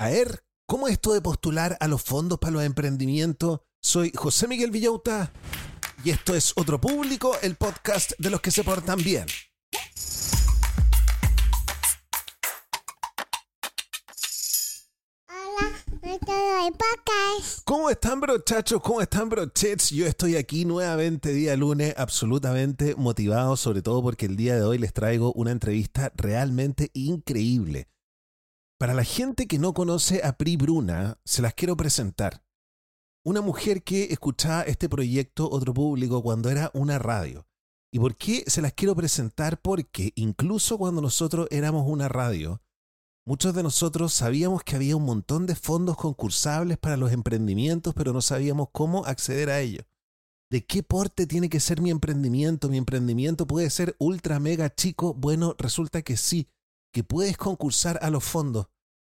[0.00, 3.62] A ver, ¿cómo es esto de postular a los fondos para los emprendimientos?
[3.82, 5.32] Soy José Miguel Villauta
[6.04, 9.26] y esto es Otro Público, el podcast de los que se portan bien.
[17.64, 18.80] ¿Cómo están, brochachos?
[18.80, 19.90] ¿Cómo están, brochets?
[19.90, 24.78] Yo estoy aquí nuevamente día lunes, absolutamente motivado, sobre todo porque el día de hoy
[24.78, 27.88] les traigo una entrevista realmente increíble.
[28.78, 32.44] Para la gente que no conoce a Pri Bruna, se las quiero presentar.
[33.24, 37.48] Una mujer que escuchaba este proyecto Otro Público cuando era una radio.
[37.92, 39.60] ¿Y por qué se las quiero presentar?
[39.60, 42.62] Porque incluso cuando nosotros éramos una radio,
[43.28, 48.14] Muchos de nosotros sabíamos que había un montón de fondos concursables para los emprendimientos, pero
[48.14, 49.84] no sabíamos cómo acceder a ellos.
[50.50, 52.70] ¿De qué porte tiene que ser mi emprendimiento?
[52.70, 55.12] ¿Mi emprendimiento puede ser ultra mega chico?
[55.12, 56.48] Bueno, resulta que sí,
[56.92, 58.68] que puedes concursar a los fondos.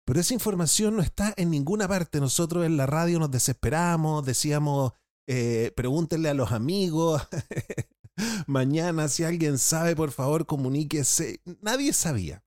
[0.06, 2.20] Pero esa información no está en ninguna parte.
[2.20, 4.94] Nosotros en la radio nos desesperamos, decíamos,
[5.28, 7.22] eh, pregúntenle a los amigos.
[8.48, 11.42] Mañana, si alguien sabe, por favor, comuníquese.
[11.62, 12.44] Nadie sabía.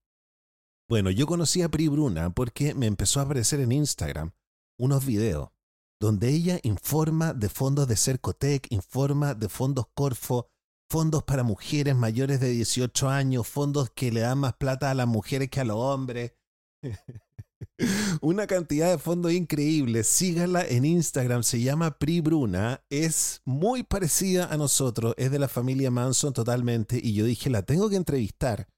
[0.88, 4.32] Bueno, yo conocí a Pri Bruna porque me empezó a aparecer en Instagram
[4.78, 5.48] unos videos
[6.00, 10.50] donde ella informa de fondos de Cercotec, informa de fondos Corfo,
[10.94, 15.08] fondos para mujeres mayores de 18 años, fondos que le dan más plata a las
[15.08, 16.34] mujeres que a los hombres.
[18.20, 20.06] Una cantidad de fondos increíbles.
[20.06, 22.84] Sígala en Instagram, se llama Pri Bruna.
[22.90, 27.00] Es muy parecida a nosotros, es de la familia Manson totalmente.
[27.02, 28.68] Y yo dije, la tengo que entrevistar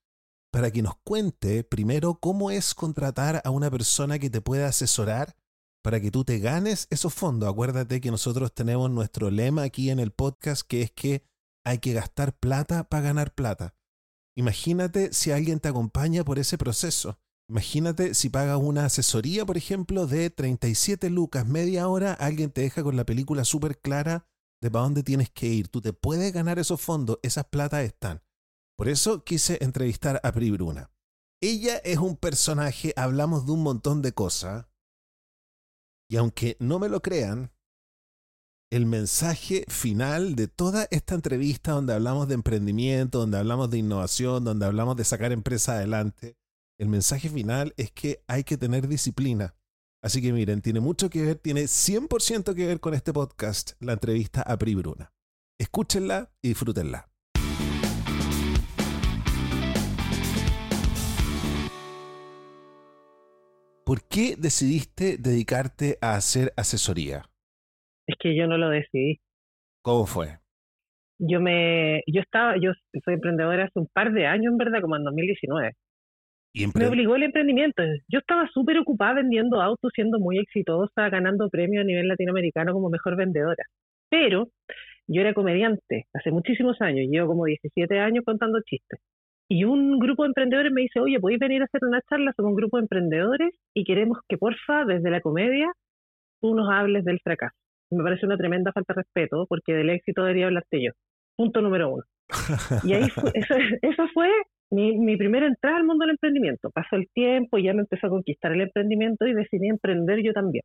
[0.50, 5.36] para que nos cuente primero cómo es contratar a una persona que te pueda asesorar
[5.82, 7.46] para que tú te ganes esos fondos.
[7.46, 11.35] Acuérdate que nosotros tenemos nuestro lema aquí en el podcast que es que
[11.66, 13.74] hay que gastar plata para ganar plata.
[14.36, 17.18] Imagínate si alguien te acompaña por ese proceso.
[17.48, 22.82] Imagínate si pagas una asesoría, por ejemplo, de 37 lucas, media hora, alguien te deja
[22.82, 24.28] con la película súper clara
[24.62, 25.68] de para dónde tienes que ir.
[25.68, 28.22] Tú te puedes ganar esos fondos, esas platas están.
[28.76, 30.92] Por eso quise entrevistar a Pri Bruna.
[31.40, 34.66] Ella es un personaje, hablamos de un montón de cosas,
[36.08, 37.52] y aunque no me lo crean,
[38.70, 44.44] el mensaje final de toda esta entrevista donde hablamos de emprendimiento, donde hablamos de innovación,
[44.44, 46.36] donde hablamos de sacar empresa adelante,
[46.78, 49.54] el mensaje final es que hay que tener disciplina.
[50.02, 53.92] Así que miren, tiene mucho que ver, tiene 100% que ver con este podcast, la
[53.92, 55.12] entrevista a Pri Bruna.
[55.58, 57.08] Escúchenla y disfrútenla.
[63.84, 67.30] ¿Por qué decidiste dedicarte a hacer asesoría?
[68.06, 69.18] Es que yo no lo decidí.
[69.82, 70.38] ¿Cómo fue?
[71.18, 72.72] Yo me, yo estaba, yo
[73.04, 75.72] soy emprendedora hace un par de años, en verdad, como en 2019.
[76.52, 77.82] ¿Y me obligó el emprendimiento.
[78.08, 82.88] Yo estaba súper ocupada vendiendo autos, siendo muy exitosa, ganando premios a nivel latinoamericano como
[82.88, 83.62] mejor vendedora.
[84.08, 84.48] Pero
[85.06, 89.00] yo era comediante hace muchísimos años, llevo como 17 años contando chistes.
[89.48, 92.32] Y un grupo de emprendedores me dice, oye, ¿podéis venir a hacer una charla?
[92.34, 95.70] Somos un grupo de emprendedores y queremos que, porfa, desde la comedia,
[96.40, 97.56] tú nos hables del fracaso.
[97.90, 100.92] Me parece una tremenda falta de respeto, porque del éxito debería hablarte yo.
[101.36, 102.02] Punto número uno.
[102.82, 103.30] Y ahí fue,
[103.82, 104.28] eso, fue
[104.70, 106.70] mi, mi primera entrada al mundo del emprendimiento.
[106.70, 110.64] Pasó el tiempo, ya me empezó a conquistar el emprendimiento y decidí emprender yo también.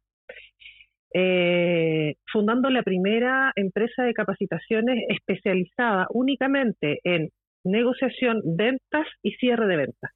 [1.13, 7.29] Eh, fundando la primera empresa de capacitaciones especializada únicamente en
[7.65, 10.11] negociación, ventas y cierre de ventas.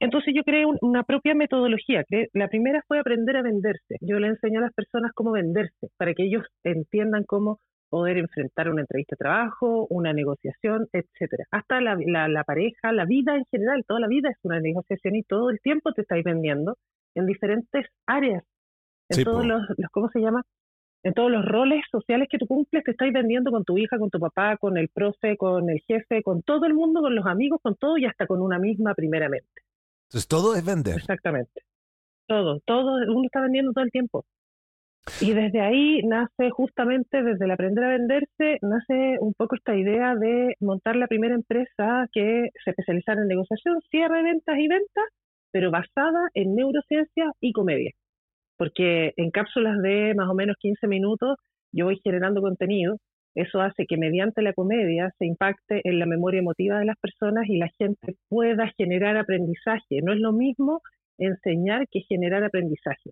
[0.00, 2.04] Entonces yo creé una propia metodología.
[2.32, 3.96] La primera fue aprender a venderse.
[4.00, 7.58] Yo le enseñé a las personas cómo venderse para que ellos entiendan cómo
[7.88, 11.44] poder enfrentar una entrevista de trabajo, una negociación, etcétera.
[11.50, 11.96] Hasta la,
[12.28, 15.60] la, pareja, la vida en general, toda la vida es una negociación y todo el
[15.60, 16.76] tiempo te estáis vendiendo
[17.14, 18.44] en diferentes áreas,
[19.08, 20.42] en todos los, ¿cómo se llama?
[21.02, 24.10] En todos los roles sociales que tú cumples, te estáis vendiendo con tu hija, con
[24.10, 27.60] tu papá, con el profe, con el jefe, con todo el mundo, con los amigos,
[27.62, 29.62] con todo y hasta con una misma primeramente.
[30.08, 30.96] Entonces todo es vender.
[30.96, 31.62] Exactamente.
[32.26, 34.24] Todo, todo, uno está vendiendo todo el tiempo.
[35.20, 40.14] Y desde ahí nace justamente, desde el aprender a venderse, nace un poco esta idea
[40.14, 45.04] de montar la primera empresa que se especializara en negociación, cierre, ventas y ventas,
[45.50, 47.92] pero basada en neurociencia y comedia.
[48.56, 51.36] Porque en cápsulas de más o menos 15 minutos
[51.72, 52.96] yo voy generando contenido.
[53.34, 57.48] Eso hace que mediante la comedia se impacte en la memoria emotiva de las personas
[57.48, 60.00] y la gente pueda generar aprendizaje.
[60.02, 60.80] No es lo mismo
[61.18, 63.10] enseñar que generar aprendizaje.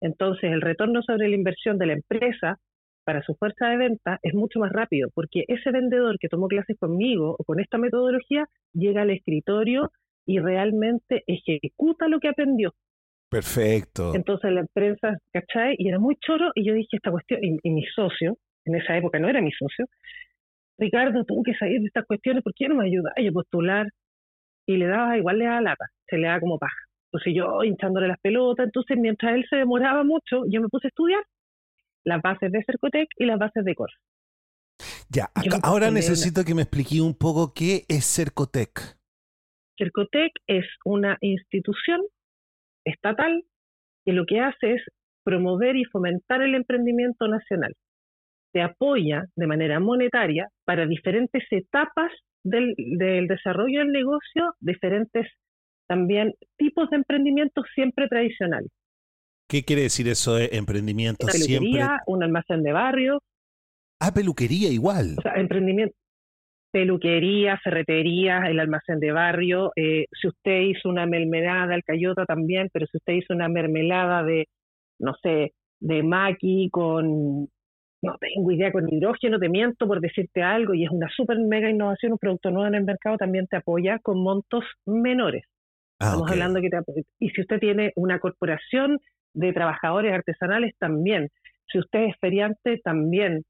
[0.00, 2.58] Entonces, el retorno sobre la inversión de la empresa
[3.04, 6.76] para su fuerza de venta es mucho más rápido, porque ese vendedor que tomó clases
[6.78, 9.90] conmigo o con esta metodología llega al escritorio
[10.26, 12.74] y realmente ejecuta lo que aprendió.
[13.28, 14.12] Perfecto.
[14.14, 15.74] Entonces la empresa, ¿cachai?
[15.78, 19.18] Y era muy choro y yo dije esta cuestión, y, mi socio, en esa época
[19.18, 19.86] no era mi socio,
[20.78, 23.86] Ricardo, tuvo que salir de estas cuestiones, ¿por qué no me ayuda a postular?
[24.66, 26.76] Y le daba, igual le daba lata, se le da como paja.
[27.06, 30.88] Entonces yo hinchándole las pelotas, entonces mientras él se demoraba mucho, yo me puse a
[30.88, 31.22] estudiar
[32.04, 33.90] las bases de Cercotec y las bases de COR.
[35.08, 35.28] Ya,
[35.62, 38.96] ahora necesito que me explique un poco qué es Cercotec.
[39.76, 42.00] Cercotec es una institución
[42.84, 43.44] estatal
[44.04, 44.82] que lo que hace es
[45.22, 47.74] promover y fomentar el emprendimiento nacional.
[48.52, 52.12] Se apoya de manera monetaria para diferentes etapas
[52.44, 55.28] del, del desarrollo del negocio, diferentes
[55.86, 58.70] también tipos de emprendimiento siempre tradicionales.
[59.48, 63.22] ¿Qué quiere decir eso de emprendimiento Una peluquería, un almacén de barrio.
[64.00, 65.16] Ah, peluquería igual.
[65.18, 65.94] O sea, emprendimiento,
[66.72, 69.72] peluquería, ferretería, el almacén de barrio.
[69.76, 74.22] Eh, si usted hizo una mermelada al cayota también, pero si usted hizo una mermelada
[74.22, 74.48] de,
[74.98, 77.48] no sé, de maqui con,
[78.02, 81.70] no tengo idea, con hidrógeno, te miento por decirte algo, y es una super mega
[81.70, 85.44] innovación, un producto nuevo en el mercado, también te apoya con montos menores.
[86.00, 86.68] Ah, Estamos hablando que
[87.20, 88.98] y si usted tiene una corporación
[89.34, 91.28] de trabajadores artesanales también,
[91.70, 93.44] si usted es feriante también,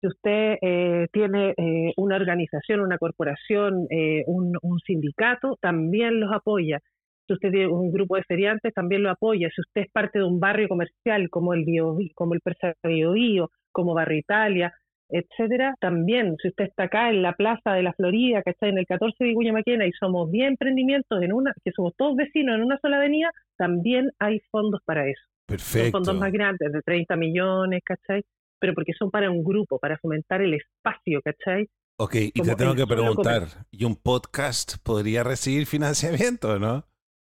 [0.00, 4.56] si usted eh, tiene eh, una organización, una corporación, eh, un,
[4.86, 6.80] sindicato, también los apoya.
[7.26, 9.50] Si usted tiene un grupo de feriantes, también lo apoya.
[9.54, 13.50] Si usted es parte de un barrio comercial como el Bio, como el Persa Bio,
[13.78, 14.74] como Barrio Italia,
[15.08, 18.76] etcétera, también, si usted está acá en la Plaza de la Florida, que está en
[18.76, 22.56] el 14 de Vicuña Maquena, y somos 10 emprendimientos en una, que somos todos vecinos
[22.56, 25.22] en una sola avenida, también hay fondos para eso.
[25.46, 25.92] Perfecto.
[25.92, 28.24] Son fondos más grandes, de 30 millones, ¿cachai?
[28.58, 31.68] Pero porque son para un grupo, para fomentar el espacio, ¿cachai?
[32.00, 36.84] Ok, y te tengo que preguntar, ¿y un podcast podría recibir financiamiento, no?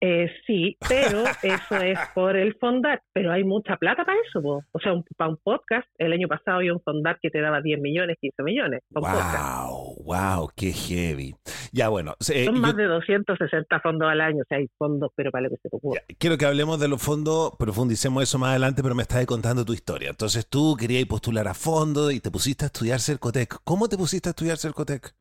[0.02, 4.40] Eh, sí, pero eso es por el Fondar, pero hay mucha plata para eso,
[4.72, 7.82] o sea, para un podcast, el año pasado había un Fondar que te daba 10
[7.82, 8.82] millones, 15 millones.
[8.92, 11.36] Wow, wow, qué heavy.
[11.72, 12.16] Ya bueno.
[12.34, 15.50] Eh, Son más de 260 fondos al año, o sea, hay fondos, pero para lo
[15.50, 16.02] que se te ocurra.
[16.18, 19.74] Quiero que hablemos de los fondos, profundicemos eso más adelante, pero me estás contando tu
[19.74, 20.10] historia.
[20.10, 23.58] Entonces tú querías postular a fondo y te pusiste a estudiar Cercotec.
[23.64, 25.14] ¿Cómo te pusiste a estudiar Cercotec?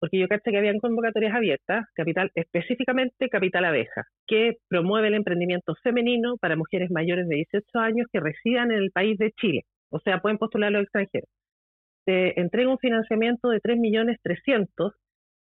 [0.00, 5.74] Porque yo caché que habían convocatorias abiertas, capital, específicamente Capital Abeja, que promueve el emprendimiento
[5.82, 9.62] femenino para mujeres mayores de 18 años que residan en el país de Chile.
[9.90, 11.28] O sea, pueden postular los extranjeros.
[12.04, 14.92] Te entrega un financiamiento de 3.300.000,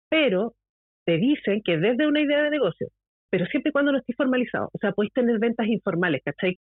[0.10, 0.54] pero
[1.06, 2.88] te dicen que desde una idea de negocio,
[3.30, 4.70] pero siempre y cuando no esté formalizado.
[4.74, 6.58] O sea, podéis tener ventas informales, ¿cachai?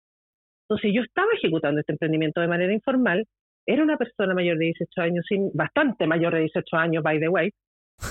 [0.68, 3.24] Entonces yo estaba ejecutando este emprendimiento de manera informal,
[3.66, 5.24] era una persona mayor de 18 años,
[5.54, 7.50] bastante mayor de 18 años, by the way,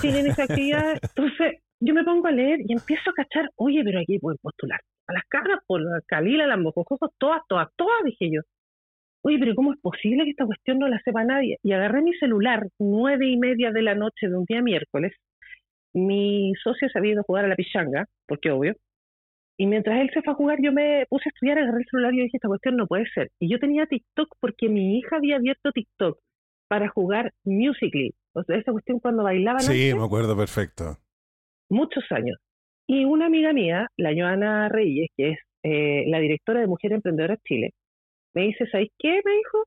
[0.00, 0.98] tienen esa actividad.
[1.02, 4.80] Entonces, yo me pongo a leer y empiezo a cachar, oye, pero aquí pueden postular
[5.06, 8.40] a las caras, por la Calila, las Mocojojos, todas, todas, todas, dije yo.
[9.22, 11.58] Oye, pero ¿cómo es posible que esta cuestión no la sepa nadie?
[11.62, 15.12] Y agarré mi celular, nueve y media de la noche de un día miércoles.
[15.94, 18.74] Mi socio se había ido a jugar a la pichanga, porque obvio.
[19.56, 22.12] Y mientras él se fue a jugar, yo me puse a estudiar, agarré el celular
[22.14, 23.30] y dije, esta cuestión no puede ser.
[23.38, 26.18] Y yo tenía TikTok porque mi hija había abierto TikTok
[26.68, 28.12] para jugar Musically.
[28.34, 29.60] O sea, esa cuestión cuando bailaban.
[29.62, 30.98] Sí, me acuerdo perfecto.
[31.70, 32.38] muchos años.
[32.86, 37.38] Y una amiga mía, la Joana Reyes, que es eh, la directora de Mujeres Emprendedoras
[37.44, 37.70] Chile,
[38.34, 39.20] me dice, ¿sabes qué?
[39.24, 39.64] Me dijo,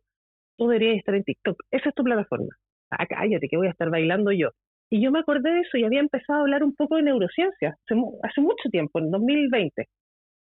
[0.58, 1.58] tú deberías estar en TikTok.
[1.72, 2.56] Esa es tu plataforma.
[2.92, 4.50] Ah, cállate, que voy a estar bailando yo.
[4.90, 7.76] Y yo me acordé de eso y había empezado a hablar un poco de neurociencia
[7.84, 9.86] hace, mucho tiempo, en 2020.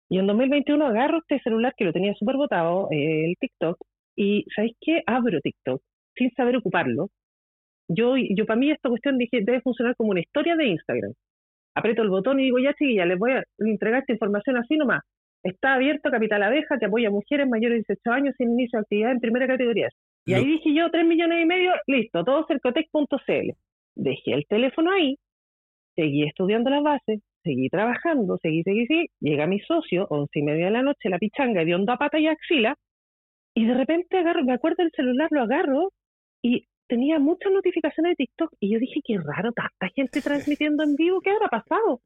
[0.09, 3.77] Y en 2021 agarro este celular que lo tenía súper botado, eh, el TikTok,
[4.15, 5.01] y ¿sabéis qué?
[5.05, 5.81] Abro TikTok
[6.15, 7.09] sin saber ocuparlo.
[7.93, 11.13] Yo, yo para mí esta cuestión dije, debe funcionar como una historia de Instagram.
[11.75, 15.01] Aprieto el botón y digo, ya ya les voy a entregar esta información así nomás.
[15.43, 18.81] Está abierto Capital Abeja, que apoya a mujeres mayores de 18 años sin inicio de
[18.81, 19.89] actividad en primera categoría.
[20.25, 23.51] Y ahí dije yo, 3 millones y medio, listo, todo cercotec.cl.
[23.95, 25.17] Dejé el teléfono ahí,
[25.95, 29.07] seguí estudiando las bases, seguí trabajando, seguí, seguí, seguí.
[29.19, 32.27] Llega mi socio, once y media de la noche, la pichanga de onda pata y
[32.27, 32.75] axila,
[33.55, 35.89] y de repente agarro, me acuerdo del celular, lo agarro
[36.41, 40.95] y tenía muchas notificaciones de TikTok y yo dije, qué raro, tanta gente transmitiendo en
[40.95, 42.01] vivo, ¿qué habrá pasado?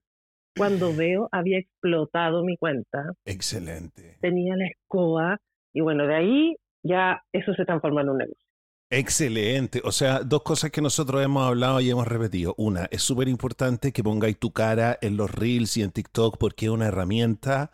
[0.55, 3.03] Cuando veo, había explotado mi cuenta.
[3.25, 4.17] Excelente.
[4.21, 5.37] Tenía la escoba
[5.73, 8.45] y bueno, de ahí ya eso se transformó en un negocio.
[8.91, 9.81] Excelente.
[9.83, 12.53] O sea, dos cosas que nosotros hemos hablado y hemos repetido.
[12.59, 16.67] Una, es súper importante que pongáis tu cara en los reels y en TikTok porque
[16.67, 17.71] es una herramienta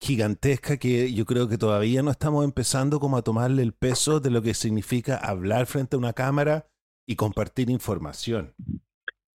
[0.00, 4.30] gigantesca que yo creo que todavía no estamos empezando como a tomarle el peso de
[4.30, 6.66] lo que significa hablar frente a una cámara
[7.06, 8.54] y compartir información.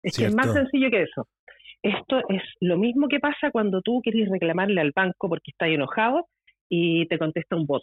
[0.02, 1.28] Es que es más sencillo que eso.
[1.82, 6.28] Esto es lo mismo que pasa cuando tú quieres reclamarle al banco porque estás enojado
[6.68, 7.82] y te contesta un bot.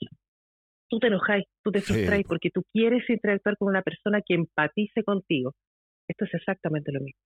[0.90, 5.04] Tú te enojáis, tú te frustráis porque tú quieres interactuar con una persona que empatice
[5.04, 5.54] contigo.
[6.08, 7.20] Esto es exactamente lo mismo.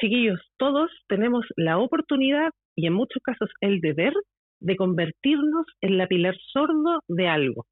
[0.00, 4.12] Chiquillos, todos tenemos la oportunidad y en muchos casos el deber
[4.60, 7.66] de convertirnos en la pilar sordo de algo.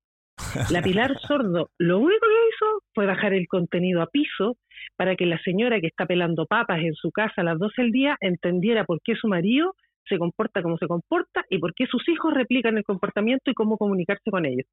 [0.71, 4.57] La pilar sordo lo único que hizo fue bajar el contenido a piso
[4.97, 7.93] para que la señora que está pelando papas en su casa a las 12 del
[7.93, 9.75] día entendiera por qué su marido
[10.07, 13.79] se comporta como se comporta y por qué sus hijos replican el comportamiento y cómo
[13.79, 14.67] comunicarse con ellos.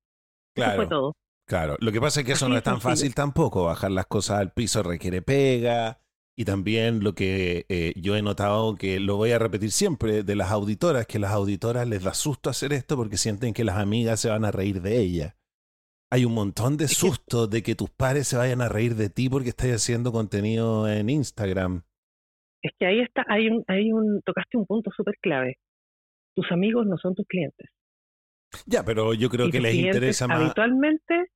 [0.54, 1.16] Claro, eso fue todo.
[1.46, 3.66] Claro, lo que pasa es que eso no es tan fácil tampoco.
[3.66, 6.00] Bajar las cosas al piso requiere pega,
[6.42, 10.36] y también lo que eh, yo he notado, que lo voy a repetir siempre, de
[10.36, 14.20] las auditoras, que las auditoras les da susto hacer esto porque sienten que las amigas
[14.20, 15.36] se van a reír de ella.
[16.10, 19.30] Hay un montón de susto de que tus pares se vayan a reír de ti
[19.30, 21.84] porque estás haciendo contenido en Instagram.
[22.64, 25.60] Es que ahí está, hay un, hay un, tocaste un punto súper clave.
[26.36, 27.70] Tus amigos no son tus clientes.
[28.66, 30.42] Ya, pero yo creo que les interesa más.
[30.42, 31.28] Habitualmente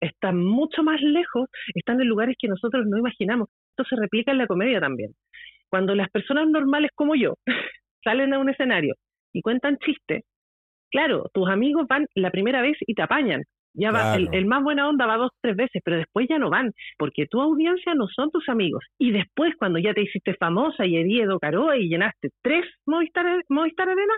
[0.00, 3.48] están mucho más lejos, están en lugares que nosotros no imaginamos
[3.84, 5.12] se replica en la comedia también.
[5.68, 7.34] Cuando las personas normales como yo
[8.04, 8.94] salen a un escenario
[9.32, 10.24] y cuentan chistes,
[10.90, 13.42] claro, tus amigos van la primera vez y te apañan.
[13.72, 16.72] Ya va, el, más buena onda va dos, tres veces, pero después ya no van,
[16.98, 18.84] porque tu audiencia no son tus amigos.
[18.98, 23.88] Y después, cuando ya te hiciste famosa y Edo Caroa y llenaste tres Movistar, Movistar
[23.88, 24.14] Arena,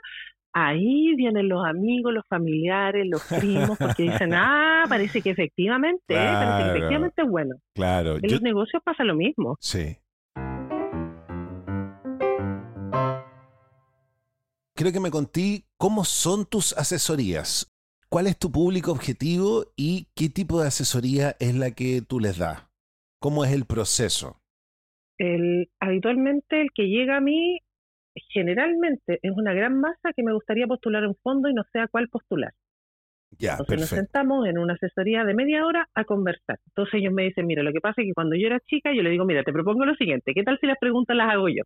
[0.53, 6.65] ahí vienen los amigos, los familiares, los primos, porque dicen, ah, parece que efectivamente, parece
[6.65, 7.57] que efectivamente es bueno.
[7.75, 8.17] Claro.
[8.17, 9.57] En los negocios pasa lo mismo.
[9.61, 9.97] Sí.
[14.75, 17.69] Creo que me conté cómo son tus asesorías.
[18.09, 22.37] ¿Cuál es tu público objetivo y qué tipo de asesoría es la que tú les
[22.37, 22.67] das?
[23.21, 24.41] ¿Cómo es el proceso?
[25.19, 27.61] El, habitualmente el que llega a mí
[28.29, 31.89] generalmente es una gran masa que me gustaría postular un fondo y no sé a
[31.89, 32.53] cuál postular.
[33.39, 36.59] Ya, Entonces nos sentamos en una asesoría de media hora a conversar.
[36.67, 39.03] Entonces ellos me dicen, mira, lo que pasa es que cuando yo era chica, yo
[39.03, 41.63] le digo, mira, te propongo lo siguiente, ¿qué tal si las preguntas las hago yo?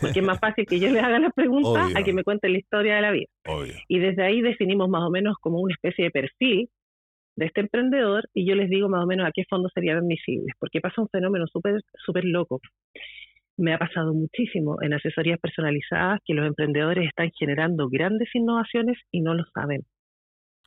[0.00, 2.58] Porque es más fácil que yo les haga las preguntas a que me cuenten la
[2.58, 3.26] historia de la vida.
[3.88, 6.68] Y desde ahí definimos más o menos como una especie de perfil
[7.36, 10.54] de este emprendedor y yo les digo más o menos a qué fondos serían admisibles,
[10.58, 12.60] porque pasa un fenómeno súper súper loco
[13.58, 19.20] me ha pasado muchísimo en asesorías personalizadas que los emprendedores están generando grandes innovaciones y
[19.20, 19.82] no lo saben.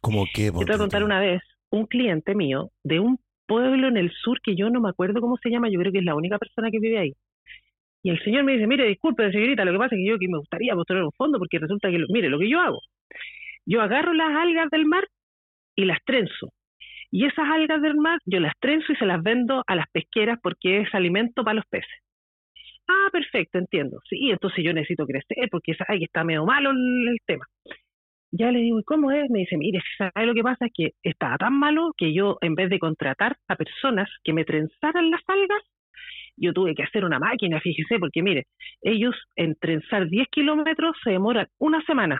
[0.01, 0.45] ¿Cómo qué?
[0.45, 3.17] Te voy a contar una vez, un cliente mío de un
[3.47, 5.99] pueblo en el sur que yo no me acuerdo cómo se llama, yo creo que
[5.99, 7.13] es la única persona que vive ahí.
[8.03, 10.27] Y el señor me dice, mire, disculpe, señorita, lo que pasa es que yo que
[10.27, 12.79] me gustaría postular un fondo porque resulta que, mire, lo que yo hago,
[13.65, 15.05] yo agarro las algas del mar
[15.75, 16.51] y las trenzo.
[17.11, 20.39] Y esas algas del mar yo las trenzo y se las vendo a las pesqueras
[20.41, 21.89] porque es alimento para los peces.
[22.91, 23.99] Ah, perfecto, entiendo.
[24.09, 27.45] Sí, entonces yo necesito crecer porque ay, está medio malo el, tema.
[28.31, 29.29] Ya le digo, ¿y cómo es?
[29.29, 30.65] Me dice, mire, ¿sabe lo que pasa?
[30.65, 34.45] Es que estaba tan malo que yo, en vez de contratar a personas que me
[34.45, 35.61] trenzaran las algas,
[36.37, 38.45] yo tuve que hacer una máquina, fíjese, porque mire,
[38.81, 42.19] ellos en trenzar 10 kilómetros se demoran una semana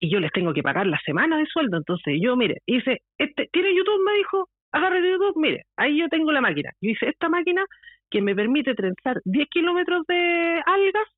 [0.00, 1.76] y yo les tengo que pagar la semana de sueldo.
[1.76, 4.04] Entonces yo, mire, hice, este, ¿tiene YouTube?
[4.04, 6.70] Me dijo, agarre de YouTube, mire, ahí yo tengo la máquina.
[6.80, 7.64] Yo hice esta máquina
[8.10, 11.08] que me permite trenzar 10 kilómetros de algas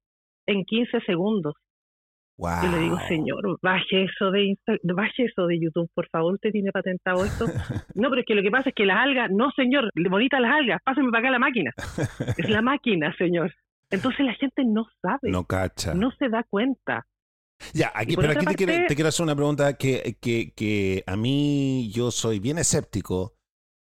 [0.47, 1.55] en 15 segundos.
[2.39, 6.51] Yo le digo, señor, baje eso de Insta baje eso de YouTube, por favor, usted
[6.51, 7.47] tiene patentado esto.
[7.95, 10.53] no, pero es que lo que pasa es que las algas, no señor, bonitas las
[10.53, 11.71] algas, páseme para acá la máquina.
[12.37, 13.53] es la máquina, señor.
[13.91, 15.31] Entonces la gente no sabe.
[15.31, 15.95] No cacha.
[15.95, 17.07] No se da cuenta.
[17.75, 21.17] Ya, aquí, pero aquí te, quiero, te, quiero, hacer una pregunta que, que, que a
[21.17, 23.35] mí yo soy bien escéptico.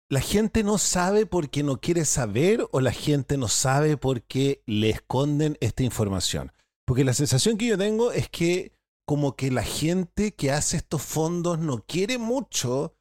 [0.10, 4.90] ¿La gente no sabe porque no quiere saber o la gente no sabe porque le
[4.90, 6.54] esconden esta información?
[6.86, 8.72] Porque la sensación que yo tengo es que
[9.06, 12.96] como que la gente que hace estos fondos no quiere mucho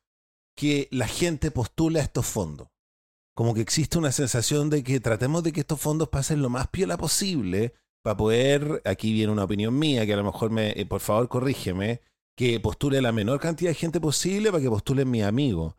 [0.56, 2.68] que la gente postule a estos fondos.
[3.36, 6.66] Como que existe una sensación de que tratemos de que estos fondos pasen lo más
[6.68, 10.86] piola posible para poder, aquí viene una opinión mía, que a lo mejor me, eh,
[10.86, 12.00] por favor corrígeme,
[12.36, 15.76] que postule la menor cantidad de gente posible para que postulen mi amigo.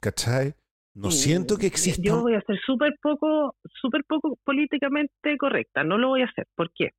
[0.00, 0.54] ¿Cachai?
[0.94, 2.02] No siento que exista.
[2.02, 5.84] Yo voy a ser súper poco, súper poco políticamente correcta.
[5.84, 6.46] No lo voy a hacer.
[6.54, 6.90] ¿Por qué?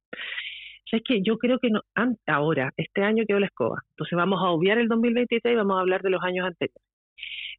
[0.94, 1.82] Es que yo creo que no,
[2.28, 3.82] ahora, este año quedó la escoba.
[3.90, 6.84] Entonces vamos a obviar el 2023 y vamos a hablar de los años anteriores.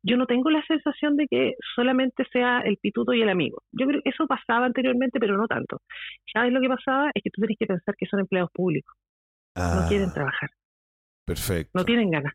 [0.04, 3.62] Yo no tengo la sensación de que solamente sea el pituto y el amigo.
[3.72, 5.80] Yo creo que eso pasaba anteriormente, pero no tanto.
[6.32, 7.10] ¿Sabes lo que pasaba?
[7.12, 8.94] Es que tú tienes que pensar que son empleados públicos.
[9.56, 10.14] no quieren ah.
[10.14, 10.50] trabajar.
[11.24, 11.70] Perfecto.
[11.74, 12.34] No tienen ganas.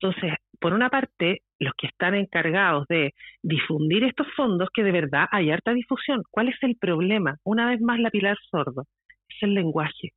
[0.00, 5.26] Entonces, por una parte, los que están encargados de difundir estos fondos, que de verdad
[5.30, 6.22] hay harta difusión.
[6.30, 7.36] ¿Cuál es el problema?
[7.44, 8.84] Una vez más, la pilar sordo.
[9.28, 10.10] Es el lenguaje.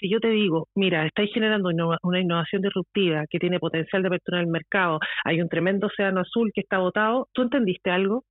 [0.00, 1.70] Si yo te digo, mira, estáis generando
[2.02, 6.50] una innovación disruptiva que tiene potencial de apertura el mercado, hay un tremendo océano azul
[6.54, 8.24] que está votado, ¿tú entendiste algo?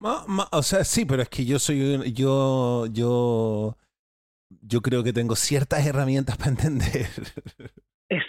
[0.00, 3.76] o sea, sí, pero es que yo soy yo yo
[4.60, 7.06] yo creo que tengo ciertas herramientas para entender.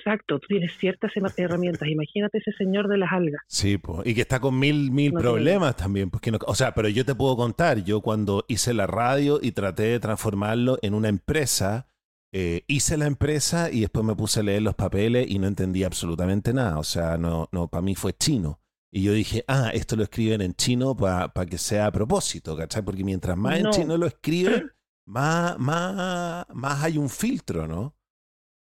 [0.06, 1.88] Exacto, tú tienes ciertas herramientas.
[1.88, 3.42] Imagínate ese señor de las algas.
[3.48, 6.10] Sí, pues, y que está con mil, mil problemas también.
[6.10, 9.54] Porque no, o sea, pero yo te puedo contar, yo cuando hice la radio y
[9.54, 11.88] traté de transformarlo en una empresa,
[12.34, 15.84] eh, hice la empresa y después me puse a leer los papeles y no entendí
[15.84, 16.80] absolutamente nada.
[16.80, 18.60] O sea, no, no, para mí fue chino.
[18.92, 22.84] Y yo dije, ah, esto lo escriben en chino para que sea a propósito, ¿cachai?
[22.84, 24.70] Porque mientras más en chino lo escriben,
[25.06, 27.96] más, más, más hay un filtro, ¿no?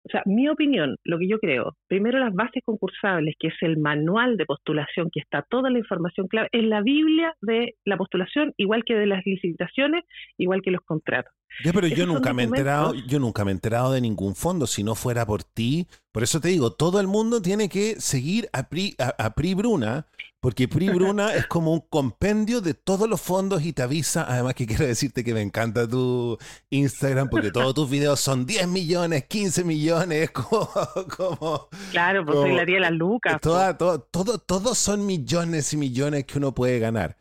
[0.07, 3.77] O sea, mi opinión, lo que yo creo, primero las bases concursables, que es el
[3.77, 8.55] manual de postulación, que está toda la información clave, es la Biblia de la postulación,
[8.57, 10.05] igual que de las licitaciones,
[10.38, 11.33] igual que los contratos.
[11.65, 14.67] Ya, pero yo nunca me he enterado, yo nunca me he enterado de ningún fondo,
[14.67, 15.87] si no fuera por ti.
[16.13, 20.07] Por eso te digo, todo el mundo tiene que seguir a Pri, a, Pri Bruna,
[20.41, 24.27] porque Pri Bruna es como un compendio de todos los fondos y te avisa.
[24.29, 26.37] Además que quiero decirte que me encanta tu
[26.69, 30.31] Instagram, porque todos tus videos son 10 millones, 15 millones,
[31.17, 31.69] como...
[31.91, 33.41] claro, pues soy la de las lucas.
[33.41, 37.17] Toda, todo, todo, todos son millones y millones que uno puede ganar.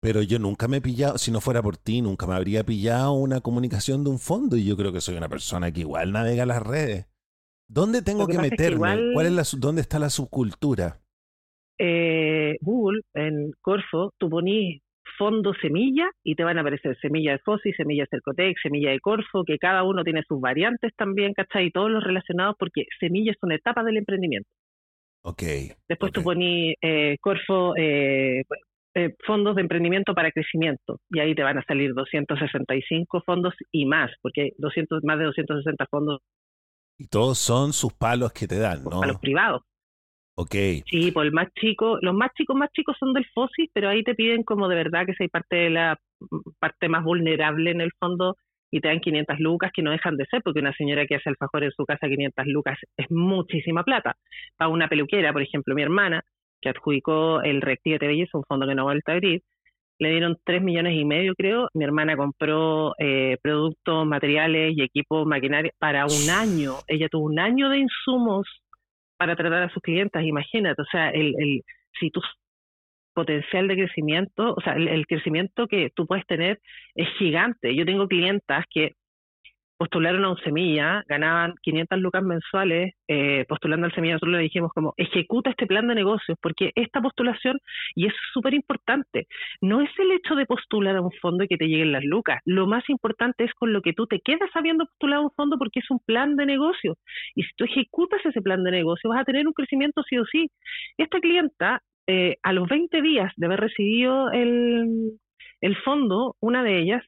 [0.00, 3.12] Pero yo nunca me he pillado, si no fuera por ti, nunca me habría pillado
[3.12, 4.56] una comunicación de un fondo.
[4.56, 7.06] Y yo creo que soy una persona que igual navega las redes.
[7.68, 9.12] ¿Dónde tengo que, meterme?
[9.12, 11.00] ¿Cuál es la, ¿Dónde está la subcultura?
[11.78, 14.80] Eh, Google, en Corfo, tú ponís
[15.18, 19.00] fondo semilla y te van a aparecer semilla de FOSI, semilla de Cercotec, semilla de
[19.00, 21.66] Corfo, que cada uno tiene sus variantes también, ¿cachai?
[21.66, 24.48] Y todos los relacionados porque semillas son etapas del emprendimiento.
[25.22, 25.42] Ok.
[25.88, 28.44] Después tú ponís eh, Corfo, eh,
[28.94, 33.84] eh, fondos de emprendimiento para crecimiento y ahí te van a salir 265 fondos y
[33.86, 36.20] más, porque 200, más de 260 fondos.
[36.98, 39.00] Y todos son sus palos que te dan, ¿no?
[39.00, 39.62] Palos privados.
[40.34, 40.54] Ok.
[40.88, 44.04] Sí, por el más chico, los más chicos, más chicos son del FOSI, pero ahí
[44.04, 45.98] te piden como de verdad que sea parte de la
[46.58, 48.36] parte más vulnerable en el fondo
[48.70, 51.28] y te dan 500 lucas que no dejan de ser, porque una señora que hace
[51.28, 54.16] alfajor en su casa 500 lucas es muchísima plata.
[54.56, 56.22] Para una peluquera, por ejemplo, mi hermana,
[56.60, 59.42] que adjudicó el Reactive Belleza, un fondo que no ha vuelto a abrir,
[59.98, 61.68] le dieron tres millones y medio, creo.
[61.74, 66.74] Mi hermana compró eh, productos, materiales y equipos, maquinaria para un año.
[66.86, 68.46] Ella tuvo un año de insumos
[69.16, 70.80] para tratar a sus clientes, imagínate.
[70.80, 71.62] O sea, el, el,
[71.98, 72.20] si tu
[73.12, 76.60] potencial de crecimiento, o sea, el, el crecimiento que tú puedes tener
[76.94, 77.74] es gigante.
[77.74, 78.92] Yo tengo clientas que
[79.78, 84.14] postularon a un semilla, ganaban 500 lucas mensuales eh, postulando al semilla.
[84.14, 87.58] Nosotros le dijimos como, ejecuta este plan de negocios, porque esta postulación,
[87.94, 89.28] y es súper importante,
[89.60, 92.40] no es el hecho de postular a un fondo y que te lleguen las lucas.
[92.44, 95.58] Lo más importante es con lo que tú te quedas habiendo postulado a un fondo
[95.58, 96.96] porque es un plan de negocio.
[97.34, 100.24] Y si tú ejecutas ese plan de negocio, vas a tener un crecimiento sí o
[100.26, 100.50] sí.
[100.96, 105.18] Esta clienta, eh, a los 20 días de haber recibido el,
[105.60, 107.04] el fondo, una de ellas,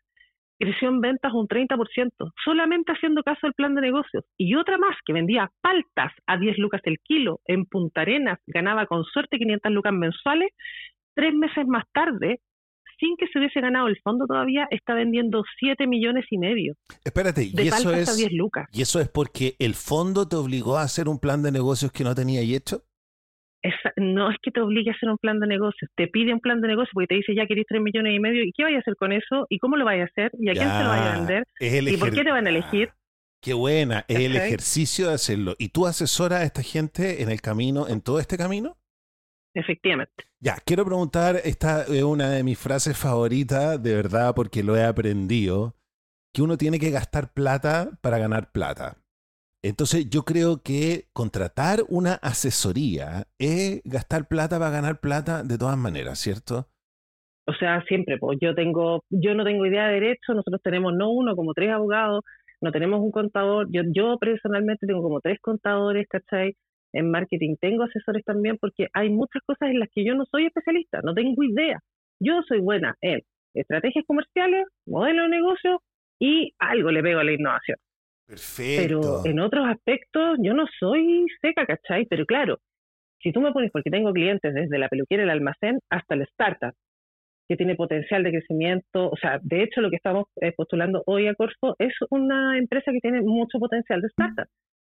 [0.61, 2.11] creció en ventas un 30%,
[2.45, 4.25] solamente haciendo caso al plan de negocios.
[4.37, 8.87] Y otra más que vendía paltas a 10 lucas el kilo en Punta Arenas, ganaba
[8.87, 10.51] con suerte 500 lucas mensuales,
[11.15, 12.41] tres meses más tarde
[12.99, 16.75] sin que se hubiese ganado el fondo todavía, está vendiendo 7 millones y medio.
[17.03, 18.15] Espérate, y eso es.
[18.15, 18.69] 10 lucas.
[18.73, 22.05] ¿Y eso es porque el fondo te obligó a hacer un plan de negocios que
[22.05, 22.55] no tenía y
[23.97, 26.61] no es que te obligue a hacer un plan de negocios, te pide un plan
[26.61, 28.81] de negocios porque te dice ya querés 3 millones y medio, ¿y qué vaya a
[28.81, 29.47] hacer con eso?
[29.49, 30.33] ¿Y cómo lo vaya a hacer?
[30.39, 31.45] ¿Y a quién se lo a vender?
[31.61, 32.91] ¿Y por qué te van a elegir?
[33.43, 35.55] Qué buena, es el ejercicio de hacerlo.
[35.59, 38.77] ¿Y tú asesoras a esta gente en el camino, en todo este camino?
[39.55, 40.25] Efectivamente.
[40.39, 44.85] Ya, quiero preguntar, esta es una de mis frases favoritas, de verdad, porque lo he
[44.85, 45.75] aprendido,
[46.33, 49.00] que uno tiene que gastar plata para ganar plata.
[49.63, 55.77] Entonces yo creo que contratar una asesoría es gastar plata para ganar plata de todas
[55.77, 56.69] maneras, ¿cierto?
[57.47, 61.11] O sea, siempre, pues yo tengo, yo no tengo idea de derecho, nosotros tenemos no
[61.11, 62.23] uno, como tres abogados,
[62.61, 66.55] no tenemos un contador, yo, yo personalmente tengo como tres contadores, ¿cachai?
[66.93, 70.47] En marketing tengo asesores también porque hay muchas cosas en las que yo no soy
[70.47, 71.79] especialista, no tengo idea.
[72.19, 73.21] Yo soy buena en
[73.55, 75.83] estrategias comerciales, modelo de negocio
[76.19, 77.79] y algo le pego a la innovación.
[78.31, 78.81] Perfecto.
[78.81, 82.07] Pero en otros aspectos yo no soy seca, ¿cachai?
[82.07, 82.59] Pero claro,
[83.21, 86.73] si tú me pones, porque tengo clientes desde la peluquera, el almacén, hasta la startup,
[87.49, 89.11] que tiene potencial de crecimiento.
[89.11, 92.93] O sea, de hecho, lo que estamos eh, postulando hoy a Corfo es una empresa
[92.93, 94.47] que tiene mucho potencial de startup,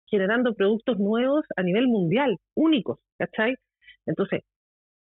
[0.09, 3.55] generando productos nuevos a nivel mundial, únicos, ¿cachai?
[4.05, 4.43] Entonces,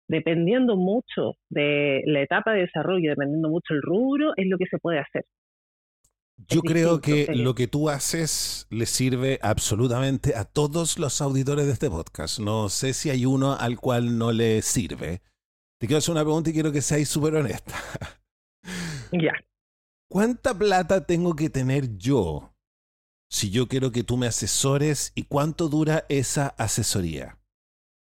[0.07, 4.79] dependiendo mucho de la etapa de desarrollo, dependiendo mucho el rubro, es lo que se
[4.79, 5.25] puede hacer.
[6.49, 11.73] Yo creo que lo que tú haces le sirve absolutamente a todos los auditores de
[11.73, 12.39] este podcast.
[12.39, 15.23] No sé si hay uno al cual no le sirve.
[15.79, 17.75] Te quiero hacer una pregunta y quiero que seáis súper honesta.
[19.13, 19.33] Ya.
[20.09, 22.55] ¿Cuánta plata tengo que tener yo
[23.29, 27.41] si yo quiero que tú me asesores y cuánto dura esa asesoría?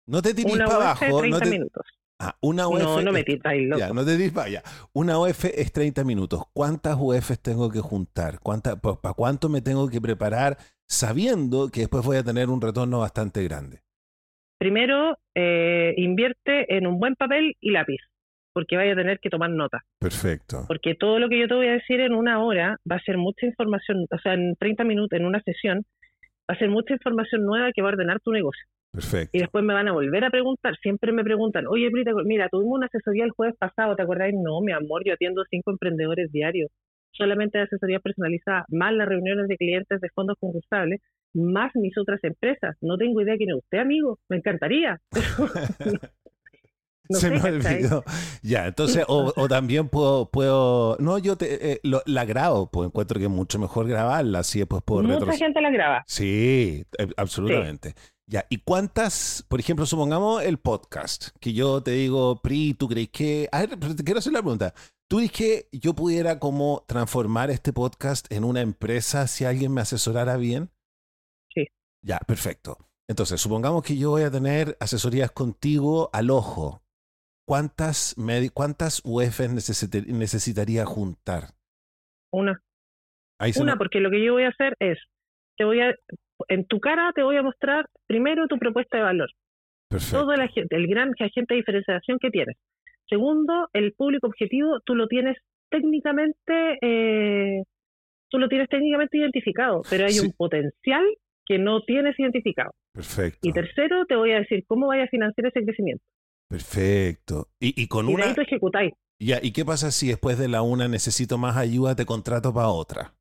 [0.07, 1.21] No te tires para abajo.
[1.21, 1.87] 30 no minutos.
[2.21, 2.83] Ah, una UF.
[2.83, 3.79] No, no me loco.
[3.79, 4.63] Ya, no te vaya.
[4.93, 6.43] Una UF es 30 minutos.
[6.53, 8.41] ¿Cuántas UFs tengo que juntar?
[8.41, 13.01] ¿Cuánta, ¿Para cuánto me tengo que preparar sabiendo que después voy a tener un retorno
[13.01, 13.81] bastante grande?
[14.61, 18.01] primero eh, invierte en un buen papel y lápiz,
[18.53, 19.81] porque vaya a tener que tomar nota.
[19.99, 20.65] Perfecto.
[20.69, 23.17] Porque todo lo que yo te voy a decir en una hora va a ser
[23.17, 25.83] mucha información, o sea, en 30 minutos, en una sesión,
[26.49, 28.63] va a ser mucha información nueva que va a ordenar tu negocio.
[28.93, 29.37] Perfecto.
[29.37, 32.79] Y después me van a volver a preguntar, siempre me preguntan, oye, Brita, mira, tuvimos
[32.79, 34.33] una asesoría el jueves pasado, ¿te acuerdas?
[34.35, 36.71] No, mi amor, yo atiendo cinco emprendedores diarios,
[37.13, 41.01] solamente de asesoría personalizada, más las reuniones de clientes de fondos concursables,
[41.35, 42.77] más mis otras empresas.
[42.81, 44.19] No tengo idea quién es usted, amigo.
[44.29, 45.01] Me encantaría.
[47.11, 48.05] Se me olvidó.
[48.43, 53.25] Ya, entonces, o, también puedo, puedo, no, yo te, eh, la grabo, pues encuentro que
[53.25, 56.05] es mucho mejor grabarla, así después puedo Mucha gente la graba.
[56.07, 57.95] Sí, eh, absolutamente.
[58.31, 63.09] Ya, ¿y cuántas, por ejemplo, supongamos el podcast, que yo te digo, Pri, ¿tú crees
[63.09, 64.73] que, a ver, te quiero hacer la pregunta,
[65.09, 69.81] ¿tú dices que yo pudiera como transformar este podcast en una empresa si alguien me
[69.81, 70.71] asesorara bien?
[72.03, 72.79] Ya, perfecto.
[73.09, 76.85] Entonces, supongamos que yo voy a tener asesorías contigo al ojo.
[77.49, 78.15] ¿Cuántas,
[78.55, 81.55] cuántas UF necesitaría juntar?
[82.33, 82.63] Una.
[83.57, 84.99] Una, porque lo que yo voy a hacer es,
[85.57, 85.97] te voy a,
[86.49, 89.31] en tu cara te voy a mostrar primero tu propuesta de valor.
[89.89, 90.21] Perfecto.
[90.21, 92.57] Todo el, el gran agente de diferenciación que tienes.
[93.09, 95.37] Segundo, el público objetivo, tú lo tienes
[95.69, 97.65] técnicamente, eh,
[98.29, 101.05] tú lo tienes técnicamente identificado, pero hay un potencial
[101.45, 102.71] que no tienes identificado.
[102.93, 103.41] Perfecto.
[103.43, 106.05] Y tercero, te voy a decir cómo vaya a financiar ese crecimiento.
[106.49, 107.49] Perfecto.
[107.61, 108.27] Y, con una...
[108.27, 108.93] ahí tú ejecutáis.
[109.21, 112.69] Ya, ¿y qué pasa si después de la una necesito más ayuda, te contrato para
[112.69, 113.15] otra?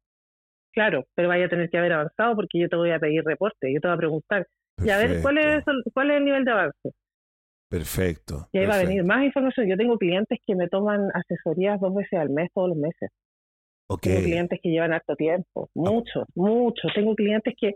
[0.72, 3.74] Claro, pero vaya a tener que haber avanzado porque yo te voy a pedir reporte,
[3.74, 4.48] yo te voy a preguntar.
[4.84, 6.92] Y a ver, ¿cuál es, ¿cuál es el nivel de avance?
[7.70, 8.48] Perfecto.
[8.52, 9.68] Y ahí va a venir más información.
[9.68, 13.12] Yo tengo clientes que me toman asesorías dos veces al mes, todos los meses.
[14.02, 16.92] Tengo clientes que llevan harto tiempo, muchos, muchos.
[16.94, 17.74] Tengo clientes que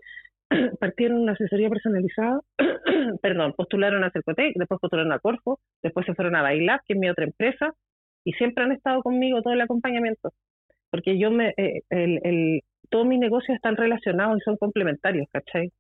[0.80, 2.40] partieron una asesoría personalizada,
[3.22, 7.00] perdón, postularon a Cercotec, después postularon a Corfo, después se fueron a Bailar, que es
[7.00, 7.74] mi otra empresa,
[8.24, 10.32] y siempre han estado conmigo todo el acompañamiento,
[10.92, 12.62] porque yo me, eh, el, el,
[12.94, 15.74] todos mis negocios están relacionados y son complementarios, ¿cachai?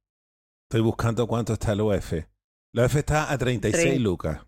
[0.67, 2.13] Estoy buscando cuánto está el UF.
[2.73, 4.43] La UF está a 36 lucas.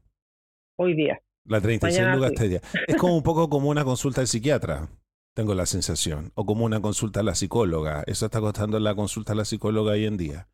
[0.80, 1.22] Hoy día.
[1.46, 2.62] La 36 lucas este día.
[2.88, 4.90] Es como un poco como una consulta del psiquiatra
[5.36, 6.32] tengo la sensación.
[6.34, 8.04] O como una consulta a la psicóloga.
[8.08, 10.48] Eso está costando la consulta a la psicóloga hoy en día.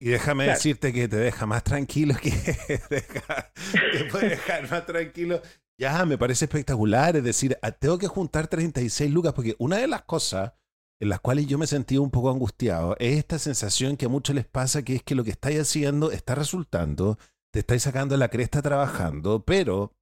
[0.00, 2.30] Y déjame decirte que te deja más tranquilo que
[2.88, 5.42] te puede dejar más tranquilo.
[5.78, 7.16] Ya, me parece espectacular.
[7.16, 10.52] Es decir, tengo que juntar 36 lucas porque una de las cosas
[11.00, 14.34] en las cuales yo me sentido un poco angustiado es esta sensación que a muchos
[14.34, 17.18] les pasa que es que lo que estáis haciendo está resultando,
[17.52, 19.92] te estáis sacando la cresta trabajando, pero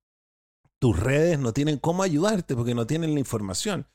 [0.80, 3.86] tus redes no tienen cómo ayudarte porque no tienen la información.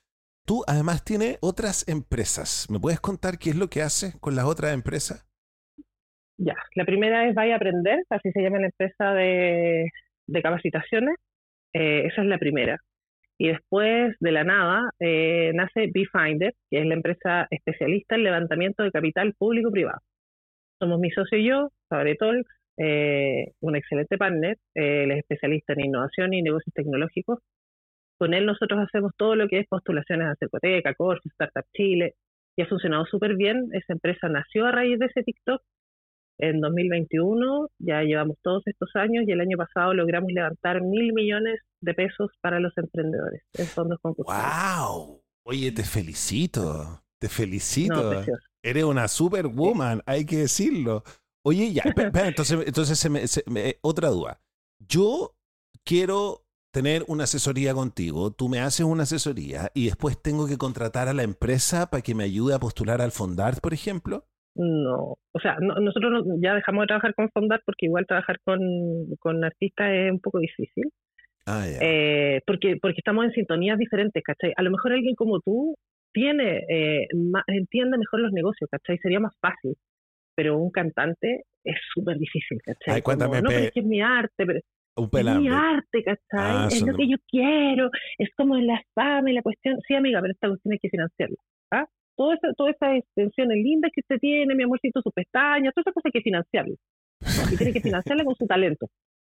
[0.46, 2.68] Tú además tienes otras empresas.
[2.70, 5.28] ¿Me puedes contar qué es lo que haces con las otras empresas?
[6.38, 9.92] Ya, la primera es Vaya a Aprender, así se llama la empresa de,
[10.42, 11.16] capacitaciones.
[11.74, 12.80] Eh, esa es la primera.
[13.40, 18.84] Y después, de la nada, eh, nace BeFinder, que es la empresa especialista en levantamiento
[18.84, 20.00] de capital público-privado.
[20.80, 25.74] Somos mi socio y yo, Sabre Talks, eh, un excelente partner, eh, él es especialista
[25.74, 27.40] en innovación y negocios tecnológicos.
[28.18, 32.16] Con él nosotros hacemos todo lo que es postulaciones a Cercoteca, Corfo, Startup Chile,
[32.56, 33.70] y ha funcionado súper bien.
[33.74, 35.62] Esa empresa nació a raíz de ese TikTok
[36.40, 41.60] en 2021, ya llevamos todos estos años y el año pasado logramos levantar mil millones
[41.82, 45.22] de pesos para los emprendedores en fondos ¡Wow!
[45.44, 48.24] Oye, te felicito, te felicito.
[48.62, 51.04] Eres una superwoman, hay que decirlo.
[51.44, 51.84] Oye, ya,
[52.26, 53.44] entonces, entonces
[53.82, 54.42] otra duda.
[54.80, 55.36] Yo
[55.86, 61.08] quiero tener una asesoría contigo, tú me haces una asesoría y después tengo que contratar
[61.08, 64.26] a la empresa para que me ayude a postular al Fondart, por ejemplo.
[64.56, 68.60] No, o sea, nosotros ya dejamos de trabajar con Fondart porque igual trabajar con,
[69.20, 70.92] con artistas es un poco difícil.
[71.48, 74.54] Ah, eh, porque, porque estamos en sintonías diferentes, ¿cachai?
[74.58, 75.76] A lo mejor alguien como tú
[76.14, 77.08] tiene, eh,
[77.48, 78.98] entiende mejor los negocios, ¿cachai?
[78.98, 79.76] Sería más fácil.
[80.36, 82.96] Pero un cantante es súper difícil, ¿cachai?
[82.96, 84.60] Ay, cuéntame, no, pero es que es mi arte, pero
[84.98, 86.20] un es mi arte, ¿cachai?
[86.34, 89.80] Ah, es lo que yo quiero, es como la fama y la cuestión.
[89.88, 91.38] Sí, amiga, pero esta cuestión hay que financiarla.
[91.72, 91.86] ¿ah?
[92.18, 96.06] Todas esa, esas extensiones lindas que usted tiene, mi amorcito, sus pestañas, todas esas cosas
[96.06, 96.76] hay que financiarla.
[97.52, 98.88] Y tiene que financiarla con su talento.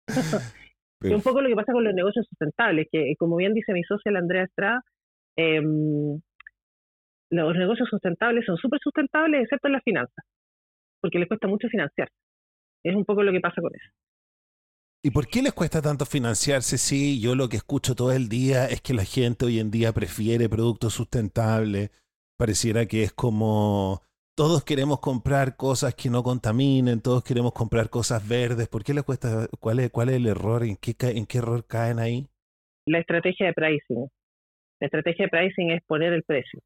[1.02, 3.82] Es un poco lo que pasa con los negocios sustentables, que como bien dice mi
[3.82, 4.80] socia, la Andrea Estrada,
[5.36, 6.20] em,
[7.30, 10.24] los negocios sustentables son súper sustentables, excepto en las finanzas,
[11.00, 12.08] porque les cuesta mucho financiar.
[12.84, 13.90] Es un poco lo que pasa con eso.
[15.02, 18.66] ¿Y por qué les cuesta tanto financiarse si yo lo que escucho todo el día
[18.66, 21.90] es que la gente hoy en día prefiere productos sustentables?
[22.36, 24.02] Pareciera que es como
[24.36, 28.68] todos queremos comprar cosas que no contaminen, todos queremos comprar cosas verdes.
[28.68, 29.48] ¿Por qué les cuesta?
[29.58, 30.62] ¿Cuál es, cuál es el error?
[30.62, 32.26] ¿En qué, ¿En qué error caen ahí?
[32.84, 34.06] La estrategia de pricing.
[34.78, 36.60] La estrategia de pricing es poner el precio.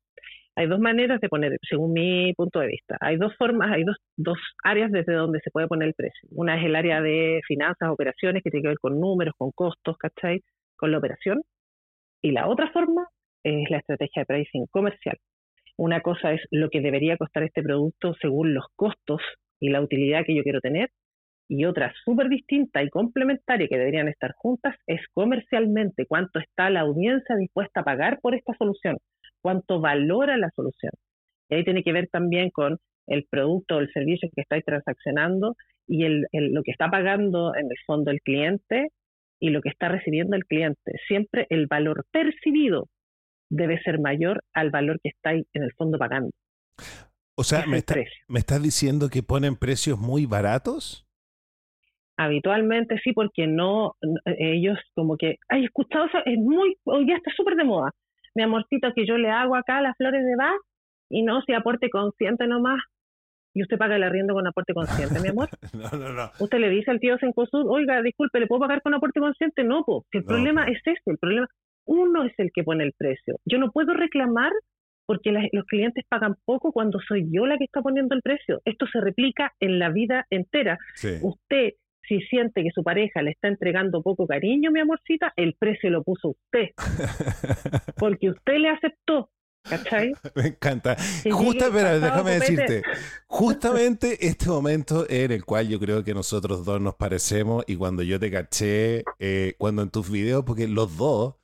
[0.57, 2.97] Hay dos maneras de poner, según mi punto de vista.
[3.01, 6.29] Hay dos formas, hay dos, dos áreas desde donde se puede poner el precio.
[6.33, 9.97] Una es el área de finanzas, operaciones, que tiene que ver con números, con costos,
[9.97, 10.43] ¿cachai?
[10.77, 11.41] Con la operación.
[12.21, 13.07] Y la otra forma
[13.45, 15.17] es la estrategia de pricing comercial.
[15.81, 19.23] Una cosa es lo que debería costar este producto según los costos
[19.59, 20.91] y la utilidad que yo quiero tener.
[21.49, 26.81] Y otra súper distinta y complementaria que deberían estar juntas es comercialmente cuánto está la
[26.81, 28.99] audiencia dispuesta a pagar por esta solución,
[29.41, 30.93] cuánto valora la solución.
[31.49, 35.57] Y ahí tiene que ver también con el producto o el servicio que estáis transaccionando
[35.87, 38.89] y el, lo que está pagando en el fondo el cliente
[39.41, 40.93] y lo que está recibiendo el cliente.
[41.09, 42.89] Siempre el valor percibido
[43.51, 46.31] debe ser mayor al valor que estáis en el fondo pagando.
[47.35, 47.83] O sea, me,
[48.29, 51.07] ¿me estás diciendo que ponen precios muy baratos?
[52.17, 57.31] Habitualmente sí, porque no, ellos como que, ay, escuchado eso, es muy, hoy día está
[57.35, 57.93] súper de moda.
[58.35, 60.61] Mi amorcito, que yo le hago acá las flores de Bach
[61.09, 62.81] y no, si aporte consciente nomás.
[63.55, 65.49] Y usted paga el arriendo con aporte consciente, mi amor.
[65.73, 66.31] no, no, no.
[66.39, 69.65] Usted le dice al tío Sencosud, oiga, disculpe, ¿le puedo pagar con aporte consciente?
[69.65, 71.49] No, pues, el problema es este, el problema,
[71.91, 73.37] uno es el que pone el precio.
[73.45, 74.53] Yo no puedo reclamar
[75.07, 78.61] porque los clientes pagan poco cuando soy yo la que está poniendo el precio.
[78.65, 80.79] Esto se replica en la vida entera.
[81.21, 81.73] Usted,
[82.07, 86.05] si siente que su pareja le está entregando poco cariño, mi amorcita, el precio lo
[86.05, 86.69] puso usted.
[87.99, 89.31] porque usted le aceptó.
[89.69, 90.13] ¿Cachai?
[90.37, 90.97] Me encanta.
[91.29, 92.83] Justamente, déjame decirte,
[93.27, 98.05] justamente este momento en el cual yo creo que nosotros dos nos parecemos y cuando
[98.05, 101.40] yo te caché, eh, cuando en tus videos, porque los dos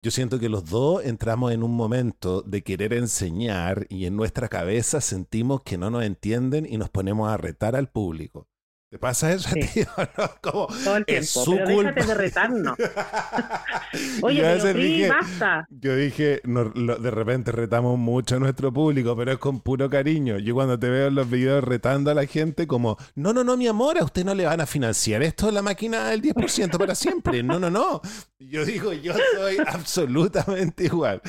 [0.00, 4.48] yo siento que los dos entramos en un momento de querer enseñar y en nuestra
[4.48, 8.48] cabeza sentimos que no nos entienden y nos ponemos a retar al público.
[8.90, 9.84] ¿Te pasa eso, tío?
[10.16, 10.30] ¿No?
[10.40, 11.92] Como, Todo el tiempo, es su pero culpa.
[11.92, 12.78] déjate de retarnos.
[14.22, 15.66] Oye, pero dije, basta.
[15.68, 20.38] Yo dije, de repente retamos mucho a nuestro público, pero es con puro cariño.
[20.38, 23.58] Yo cuando te veo en los videos retando a la gente como, no, no, no,
[23.58, 26.78] mi amor, a usted no le van a financiar esto es la máquina del 10%
[26.78, 27.42] para siempre.
[27.42, 28.00] No, no, no.
[28.38, 31.20] Yo digo, yo soy absolutamente igual.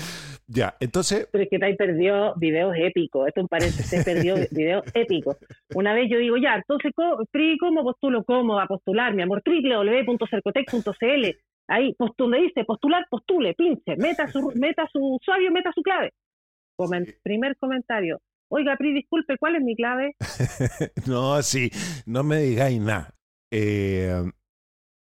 [0.51, 1.29] Ya, entonces...
[1.31, 5.37] Pero es que te perdió videos épicos, esto es un paréntesis, perdió videos épicos.
[5.75, 8.23] Una vez yo digo, ya, entonces, ¿cómo postulo?
[8.23, 9.13] ¿Cómo va a postular?
[9.13, 11.37] Mi amor, www.cercotec.cl.
[11.67, 16.13] Ahí postule, dice, postular, postule, pinche, meta su, meta su usuario, meta su clave.
[17.21, 18.19] primer comentario.
[18.51, 20.15] Oiga, Pri, disculpe, ¿cuál es mi clave?
[21.07, 21.69] no, sí,
[22.07, 23.13] no me digáis nada.
[23.51, 24.23] Eh,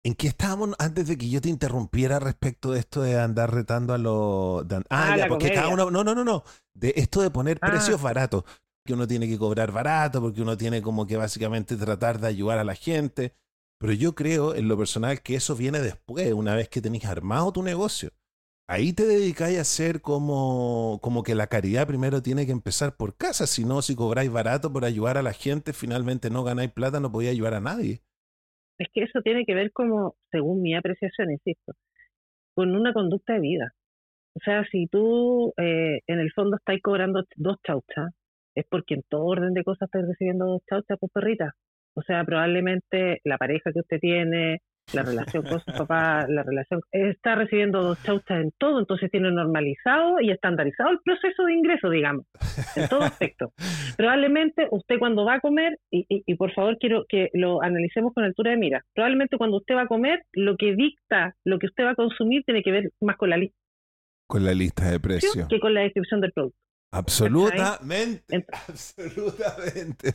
[0.02, 3.92] ¿En qué estábamos antes de que yo te interrumpiera respecto de esto de andar retando
[3.92, 4.64] a los...
[4.88, 5.90] Ah, ah, ya, porque cada uno...
[5.90, 6.42] No, no, no, no.
[6.72, 7.66] De esto de poner ah.
[7.70, 8.44] precios baratos.
[8.86, 12.58] Que uno tiene que cobrar barato, porque uno tiene como que básicamente tratar de ayudar
[12.58, 13.34] a la gente.
[13.78, 17.52] Pero yo creo, en lo personal, que eso viene después, una vez que tenéis armado
[17.52, 18.10] tu negocio.
[18.68, 23.16] Ahí te dedicáis a hacer como, como que la caridad primero tiene que empezar por
[23.16, 23.46] casa.
[23.46, 27.12] Si no, si cobráis barato por ayudar a la gente, finalmente no ganáis plata, no
[27.12, 28.00] podéis ayudar a nadie
[28.80, 31.74] es que eso tiene que ver como, según mi apreciación, insisto,
[32.54, 33.72] con una conducta de vida.
[34.34, 38.14] O sea, si tú eh, en el fondo estás cobrando dos chauchas,
[38.54, 41.52] es porque en todo orden de cosas estás recibiendo dos chauchas, pues perrita.
[41.94, 44.60] O sea, probablemente la pareja que usted tiene,
[44.92, 49.30] la relación con su papá, la relación, está recibiendo dos chauchas en todo, entonces tiene
[49.30, 52.26] normalizado y estandarizado el proceso de ingreso, digamos,
[52.76, 53.52] en todo aspecto.
[53.96, 58.24] Probablemente usted cuando va a comer, y, y, por favor quiero que lo analicemos con
[58.24, 61.84] altura de mira, probablemente cuando usted va a comer, lo que dicta lo que usted
[61.84, 63.56] va a consumir tiene que ver más con la lista.
[64.26, 65.48] Con la lista de precios.
[65.48, 66.56] Que con la descripción del producto.
[66.92, 68.46] Absolutamente.
[68.68, 70.14] Absolutamente.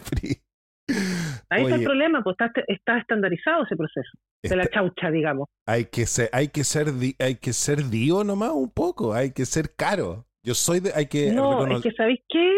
[1.50, 2.36] Ahí está el problema, pues
[2.68, 5.48] está, estandarizado ese proceso de la chaucha, digamos.
[5.66, 6.88] Hay que ser, hay que ser,
[7.20, 10.26] hay que ser dio nomás un poco, hay que ser caro.
[10.44, 11.32] Yo soy de, hay que.
[11.32, 12.52] No, es que sabéis qué,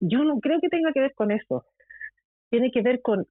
[0.00, 1.64] yo no creo que tenga que ver con eso.
[2.50, 3.26] Tiene que ver con,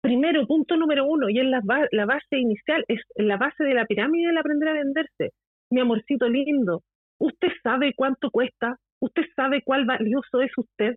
[0.00, 1.60] primero, punto número uno, y es la,
[1.90, 5.32] la base inicial, es la base de la pirámide del aprender a venderse.
[5.70, 6.82] Mi amorcito lindo,
[7.18, 10.96] usted sabe cuánto cuesta, usted sabe cuál valioso es usted,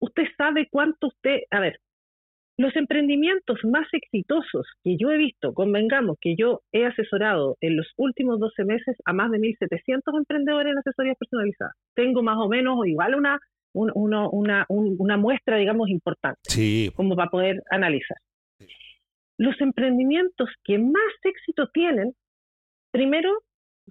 [0.00, 1.78] usted sabe cuánto usted, a ver,
[2.58, 7.86] los emprendimientos más exitosos que yo he visto, convengamos que yo he asesorado en los
[7.96, 11.74] últimos 12 meses a más de 1.700 emprendedores en asesorías personalizadas.
[11.94, 13.38] Tengo más o menos igual una,
[13.72, 14.28] una,
[14.68, 16.50] una, muestra, digamos, importante,
[16.94, 18.18] como para poder analizar.
[19.38, 22.12] Los emprendimientos que más éxito tienen,
[22.90, 23.30] primero,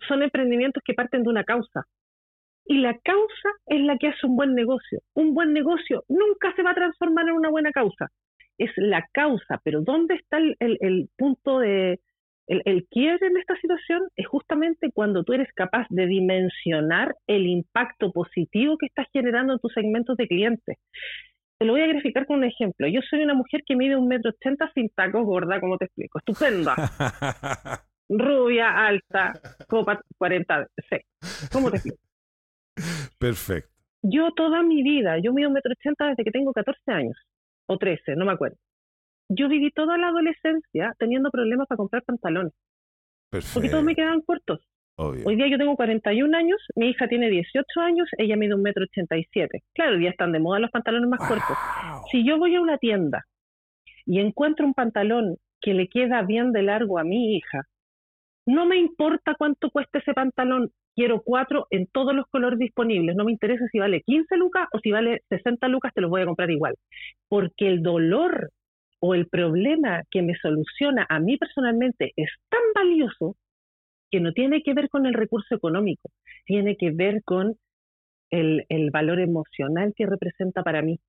[0.08, 1.86] son emprendimientos que parten de una causa.
[2.65, 5.00] Y la causa es la que hace un buen negocio.
[5.15, 8.08] Un buen negocio nunca se va a transformar en una buena causa
[8.62, 12.00] es la causa, pero ¿dónde está el, punto de,
[12.47, 14.04] el, el quiebre en esta situación?
[14.15, 19.60] Es justamente cuando tú eres capaz de dimensionar el impacto positivo que estás generando en
[19.60, 20.78] tus segmentos de clientes.
[21.58, 22.88] Te lo voy a graficar con un ejemplo.
[22.88, 26.19] Yo soy una mujer que mide un metro ochenta sin tacos, gorda, como te explico.
[26.19, 26.76] Estupenda.
[28.10, 29.34] Rubia, alta,
[29.67, 30.97] copa 40, sí.
[31.52, 31.97] ¿Cómo te explico?
[33.17, 33.71] Perfecto.
[34.04, 37.17] Yo toda mi vida, yo mido un metro ochenta desde que tengo 14 años
[37.67, 38.58] o 13, no me acuerdo.
[39.30, 42.54] Yo viví toda la adolescencia teniendo problemas para comprar pantalones.
[43.30, 43.54] Perfecto.
[43.54, 44.60] Porque todos me quedaban cortos.
[44.97, 48.84] Hoy día yo tengo 41 años, mi hija tiene 18 años, ella mide un metro
[48.84, 49.63] 87.
[49.74, 51.58] Claro, ya están de moda los pantalones más cortos.
[52.12, 53.26] Si yo voy a una tienda
[54.06, 57.63] y encuentro un pantalón que le queda bien de largo a mi hija,
[58.45, 63.15] no me importa cuánto cueste ese pantalón, quiero cuatro en todos los colores disponibles.
[63.15, 66.21] No me interesa si vale 15 lucas o si vale 60 lucas, te los voy
[66.21, 66.75] a comprar igual.
[67.27, 68.51] Porque el dolor
[68.99, 73.36] o el problema que me soluciona a mí personalmente es tan valioso
[74.12, 76.10] que no tiene que ver con el recurso económico,
[76.45, 77.56] tiene que ver con
[78.30, 80.99] el, valor emocional que representa para mí.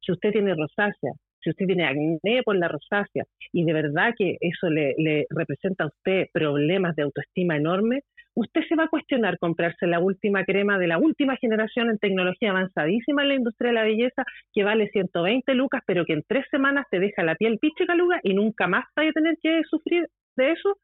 [0.00, 4.36] Si usted tiene rosácea, si usted tiene acné por la rosácea y de verdad que
[4.40, 8.02] eso le, le representa a usted problemas de autoestima enormes,
[8.34, 12.50] usted se va a cuestionar comprarse la última crema de la última generación en tecnología
[12.50, 16.44] avanzadísima en la industria de la belleza que vale 120 lucas, pero que en tres
[16.50, 20.08] semanas te deja la piel piche caluga y nunca más vaya a tener que sufrir
[20.36, 20.78] de eso.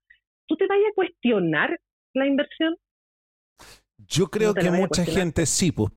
[0.46, 1.78] ¿Tú te vayas a cuestionar
[2.14, 2.76] la inversión?
[3.98, 5.92] Yo creo que mucha gente sí, pues.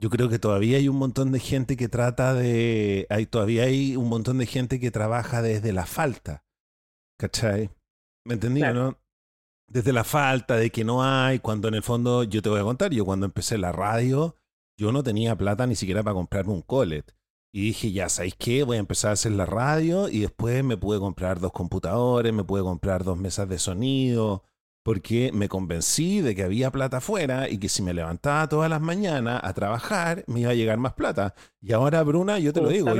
[0.00, 3.06] Yo creo que todavía hay un montón de gente que trata de.
[3.08, 6.44] Hay, todavía hay un montón de gente que trabaja desde la falta.
[7.18, 7.70] ¿Cachai?
[8.26, 8.98] ¿Me entendí, no?
[9.68, 12.64] Desde la falta de que no hay, cuando en el fondo, yo te voy a
[12.64, 14.36] contar, yo cuando empecé la radio,
[14.78, 17.14] yo no tenía plata ni siquiera para comprarme un colet.
[17.52, 18.64] Y dije, ya, ¿sabéis qué?
[18.64, 22.42] Voy a empezar a hacer la radio y después me pude comprar dos computadores, me
[22.42, 24.42] pude comprar dos mesas de sonido,
[24.84, 28.80] porque me convencí de que había plata afuera y que si me levantaba todas las
[28.80, 31.34] mañanas a trabajar, me iba a llegar más plata.
[31.60, 32.92] Y ahora, Bruna, yo te lo digo,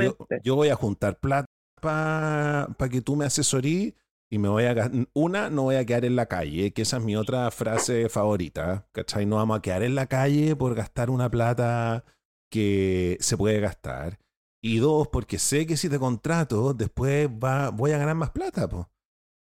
[0.43, 1.45] yo, voy a juntar plata
[1.81, 3.93] para que tú me asesorís
[4.35, 7.03] y me voy a una no voy a quedar en la calle, que esa es
[7.03, 9.25] mi otra frase favorita, ¿cachai?
[9.25, 12.03] No vamos a quedar en la calle por gastar una plata
[12.51, 14.19] que se puede gastar.
[14.61, 18.67] Y dos, porque sé que si te contrato, después va, voy a ganar más plata,
[18.67, 18.89] po.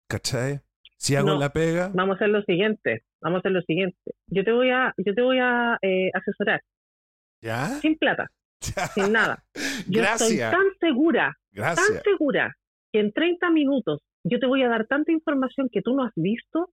[0.08, 0.60] ¿cachai?
[0.96, 1.90] Si hago la pega.
[1.92, 3.98] Vamos a hacer lo siguiente, vamos a hacer lo siguiente.
[4.28, 6.62] Yo te voy a, yo te voy a eh, asesorar.
[7.42, 7.66] ¿Ya?
[7.82, 8.30] Sin plata,
[8.94, 9.44] sin nada.
[9.88, 12.56] Yo estoy tan segura, tan segura
[12.92, 16.12] que en 30 minutos yo te voy a dar tanta información que tú no has
[16.16, 16.70] visto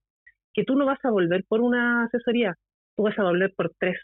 [0.58, 2.56] que tú no vas a volver por una asesoría,
[2.96, 3.96] tú vas a volver por tres,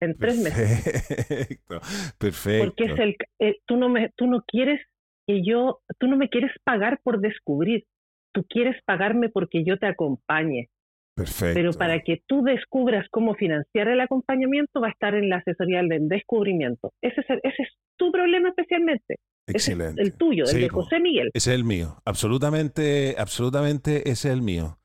[0.00, 0.82] en tres meses.
[1.28, 1.80] Perfecto,
[2.18, 2.64] perfecto.
[2.64, 4.80] Porque es el, eh, tú, no me, tú no quieres
[5.26, 7.84] que yo, tú no me quieres pagar por descubrir,
[8.32, 10.68] tú quieres pagarme porque yo te acompañe.
[11.14, 11.54] Perfecto.
[11.54, 15.82] Pero para que tú descubras cómo financiar el acompañamiento va a estar en la asesoría
[15.82, 16.92] del descubrimiento.
[17.02, 19.16] Ese es, ese es tu problema especialmente.
[19.50, 20.02] Excelente.
[20.02, 21.30] el tuyo, el de José Miguel.
[21.34, 22.00] Ese es el mío.
[22.04, 24.78] Absolutamente, absolutamente ese es el mío.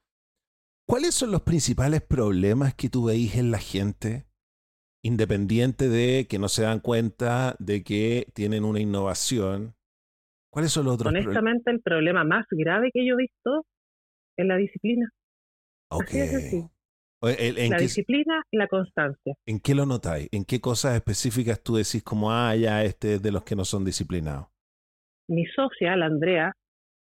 [0.88, 4.28] ¿Cuáles son los principales problemas que tú veis en la gente,
[5.04, 9.76] independiente de que no se dan cuenta de que tienen una innovación?
[10.52, 13.66] ¿Cuáles son los otros Honestamente, el problema más grave que yo he visto
[14.38, 15.10] es la disciplina.
[15.90, 16.12] Ok.
[17.22, 19.34] la disciplina y la constancia.
[19.48, 20.30] ¿En qué lo notáis?
[20.32, 23.66] ¿En qué cosas específicas tú decís como, ah, ya, este es de los que no
[23.66, 24.48] son disciplinados?
[25.28, 26.54] Mi socia, la Andrea,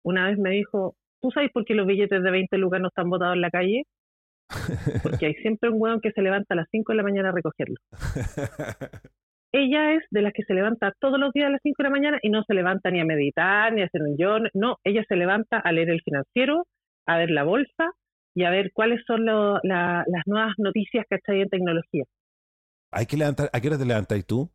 [0.03, 3.09] una vez me dijo, ¿Tú sabes por qué los billetes de 20 lucas no están
[3.09, 3.84] botados en la calle?
[5.01, 7.32] Porque hay siempre un hueón que se levanta a las 5 de la mañana a
[7.32, 7.78] recogerlo.
[9.53, 11.89] ella es de las que se levanta todos los días a las 5 de la
[11.89, 14.36] mañana y no se levanta ni a meditar, ni a hacer un yo.
[14.53, 16.67] No, ella se levanta a leer el financiero,
[17.07, 17.91] a ver la bolsa
[18.36, 22.03] y a ver cuáles son las nuevas noticias que hay en tecnología.
[22.91, 24.51] Hay que levantar, ¿A qué hora te levantas tú?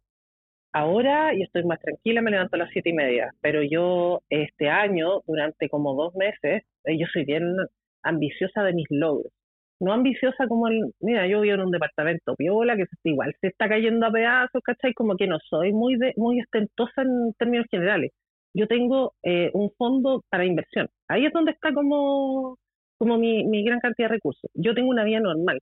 [0.78, 4.68] Ahora y estoy más tranquila, me levanto a las siete y media, pero yo este
[4.68, 7.56] año, durante como dos meses, eh, yo soy bien
[8.04, 9.32] ambiciosa de mis logros.
[9.80, 13.68] No ambiciosa como el, mira, yo vivo en un departamento piola que igual se está
[13.68, 14.94] cayendo a pedazos, ¿cachai?
[14.94, 18.12] Como que no soy muy de, muy ostentosa en términos generales.
[18.54, 20.88] Yo tengo eh, un fondo para inversión.
[21.08, 22.56] Ahí es donde está como,
[22.98, 24.50] como mi, mi gran cantidad de recursos.
[24.54, 25.58] Yo tengo una vida normal,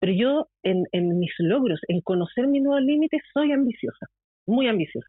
[0.00, 4.08] pero yo en, en mis logros, en conocer mis nuevos límites, soy ambiciosa
[4.46, 5.08] muy ambiciosa.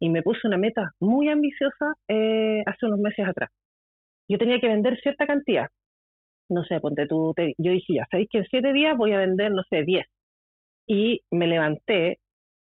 [0.00, 3.50] Y me puse una meta muy ambiciosa eh, hace unos meses atrás.
[4.28, 5.68] Yo tenía que vender cierta cantidad.
[6.48, 9.50] No sé, ponte tú, yo dije, ya, sabéis que en siete días voy a vender,
[9.52, 10.06] no sé, diez.
[10.86, 12.18] Y me levanté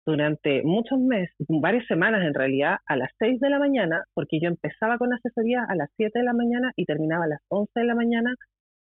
[0.06, 4.48] durante muchos meses, varias semanas en realidad, a las seis de la mañana, porque yo
[4.48, 7.86] empezaba con asesoría a las siete de la mañana y terminaba a las once de
[7.86, 8.34] la mañana.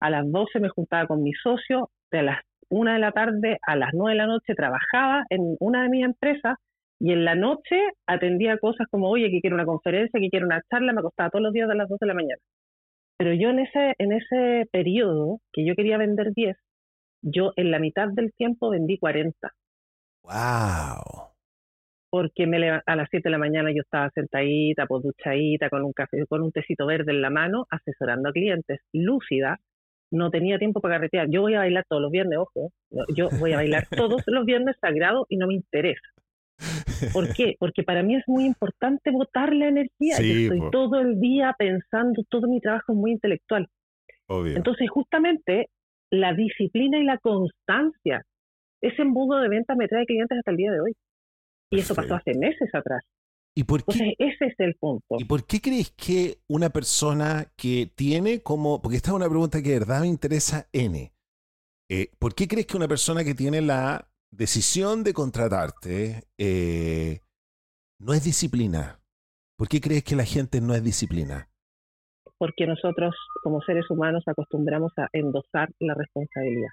[0.00, 3.76] A las doce me juntaba con mi socio, de las una de la tarde a
[3.76, 6.56] las nueve de la noche trabajaba en una de mis empresas
[7.02, 7.76] y en la noche
[8.06, 11.42] atendía cosas como, oye, que quiero una conferencia, que quiero una charla, me acostaba todos
[11.42, 12.40] los días a las 2 de la mañana.
[13.18, 16.56] Pero yo en ese, en ese periodo que yo quería vender 10,
[17.22, 19.50] yo en la mitad del tiempo vendí 40.
[20.22, 21.32] ¡Wow!
[22.08, 25.92] Porque me a las 7 de la mañana yo estaba sentadita, pues duchadita, con un
[25.92, 29.58] café, con un tecito verde en la mano, asesorando a clientes, lúcida,
[30.12, 31.26] no tenía tiempo para carretear.
[31.30, 32.70] Yo voy a bailar todos los viernes, ojo,
[33.16, 36.12] yo voy a bailar todos los viernes sagrados y no me interesa.
[37.12, 37.56] ¿Por qué?
[37.58, 40.18] Porque para mí es muy importante votar la energía.
[40.20, 43.68] Yo estoy todo el día pensando, todo mi trabajo es muy intelectual.
[44.28, 45.68] Entonces, justamente,
[46.10, 48.24] la disciplina y la constancia,
[48.80, 50.92] ese embudo de venta me trae clientes hasta el día de hoy.
[51.70, 53.02] Y eso pasó hace meses atrás.
[53.54, 55.16] ¿Y por qué, Entonces, ese es el punto.
[55.18, 59.62] ¿Y por qué crees que una persona que tiene como, porque esta es una pregunta
[59.62, 61.12] que de verdad me interesa N,
[61.90, 67.20] eh, ¿por qué crees que una persona que tiene la decisión de contratarte eh,
[68.00, 68.98] no es disciplina.
[69.56, 71.48] ¿Por qué crees que la gente no es disciplina?
[72.38, 73.14] Porque nosotros,
[73.44, 76.70] como seres humanos, acostumbramos a endosar la responsabilidad.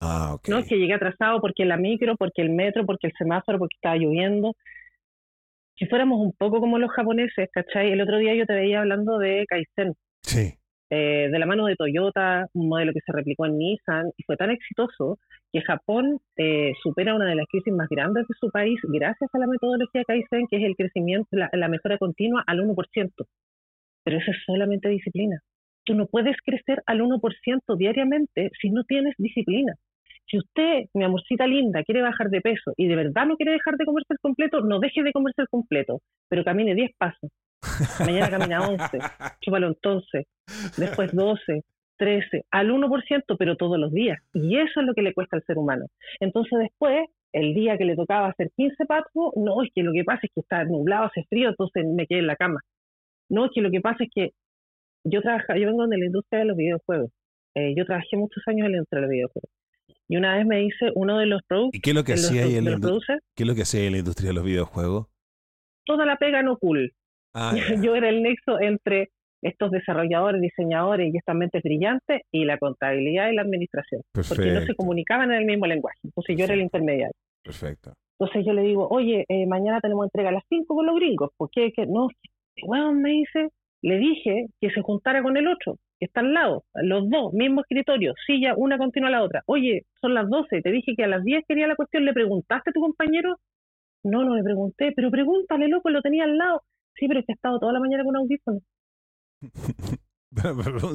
[0.00, 3.58] Ah, No es que llegué atrasado porque la micro, porque el metro, porque el semáforo,
[3.58, 4.54] porque estaba lloviendo.
[5.78, 7.92] Si fuéramos un poco como los japoneses, ¿cachai?
[7.92, 9.94] El otro día yo te veía hablando de Kaizen.
[10.22, 10.58] Sí.
[10.88, 14.36] Eh, de la mano de Toyota, un modelo que se replicó en Nissan, y fue
[14.36, 15.18] tan exitoso
[15.52, 19.38] que Japón eh, supera una de las crisis más grandes de su país gracias a
[19.38, 23.26] la metodología Kaizen, que es el crecimiento, la, la mejora continua al 1%.
[24.04, 25.40] Pero eso es solamente disciplina.
[25.84, 29.74] Tú no puedes crecer al 1% diariamente si no tienes disciplina.
[30.28, 33.76] Si usted, mi amorcita linda, quiere bajar de peso y de verdad no quiere dejar
[33.76, 37.30] de comerse el completo, no deje de comerse el completo, pero camine 10 pasos.
[38.00, 38.98] Mañana camina 11,
[39.40, 40.26] chúpalo entonces,
[40.76, 41.62] después 12,
[41.98, 44.18] 13, al 1%, pero todos los días.
[44.32, 45.86] Y eso es lo que le cuesta al ser humano.
[46.20, 50.04] Entonces después, el día que le tocaba hacer 15 pasos, no, es que lo que
[50.04, 52.60] pasa es que está nublado, hace frío, entonces me quedé en la cama.
[53.28, 54.30] No, es que lo que pasa es que
[55.04, 57.10] yo trabajo, yo vengo de la industria de los videojuegos.
[57.54, 59.50] Eh, yo trabajé muchos años en la industria de los videojuegos.
[60.08, 61.74] Y una vez me dice uno de los productos.
[61.74, 62.78] ¿Y qué es lo que hacía ahí en la
[63.34, 65.06] ¿Qué es lo que hacía en la industria de los videojuegos?
[65.84, 66.92] Toda la pega no cool.
[67.36, 67.52] Ah,
[67.84, 69.10] yo era el nexo entre
[69.42, 74.00] estos desarrolladores, diseñadores y estas mentes brillantes y la contabilidad y la administración.
[74.12, 75.98] Porque no se comunicaban en el mismo lenguaje.
[76.02, 77.14] Entonces yo era el intermediario.
[77.44, 77.92] Perfecto.
[78.18, 81.30] Entonces yo le digo, oye, eh, mañana tenemos entrega a las 5 con los gringos.
[81.36, 81.70] ¿Por qué?
[81.86, 82.08] No,
[82.66, 83.50] bueno, me dice,
[83.82, 87.60] le dije que se juntara con el otro, que está al lado, los dos, mismo
[87.60, 89.42] escritorio, silla, una continua a la otra.
[89.46, 92.70] Oye, son las 12, te dije que a las 10 quería la cuestión, ¿le preguntaste
[92.70, 93.36] a tu compañero?
[94.02, 96.62] No, no le pregunté, pero pregúntale, loco, lo tenía al lado.
[96.98, 98.62] Sí, pero es que ha estado toda la mañana con audífonos.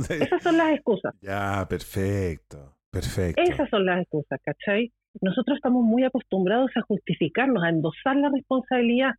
[0.10, 1.14] Esas son las excusas.
[1.22, 3.42] Ya, perfecto, perfecto.
[3.42, 4.92] Esas son las excusas, ¿cachai?
[5.22, 9.12] Nosotros estamos muy acostumbrados a justificarnos, a endosar la responsabilidad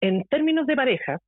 [0.00, 1.18] en términos de pareja.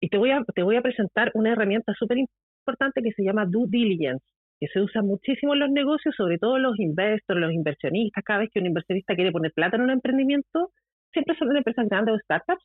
[0.00, 3.46] Y te voy a, te voy a presentar una herramienta súper importante que se llama
[3.46, 4.24] due diligence,
[4.58, 8.24] que se usa muchísimo en los negocios, sobre todo los investors, los inversionistas.
[8.24, 10.70] Cada vez que un inversionista quiere poner plata en un emprendimiento,
[11.12, 12.64] siempre son empresas grandes o startups,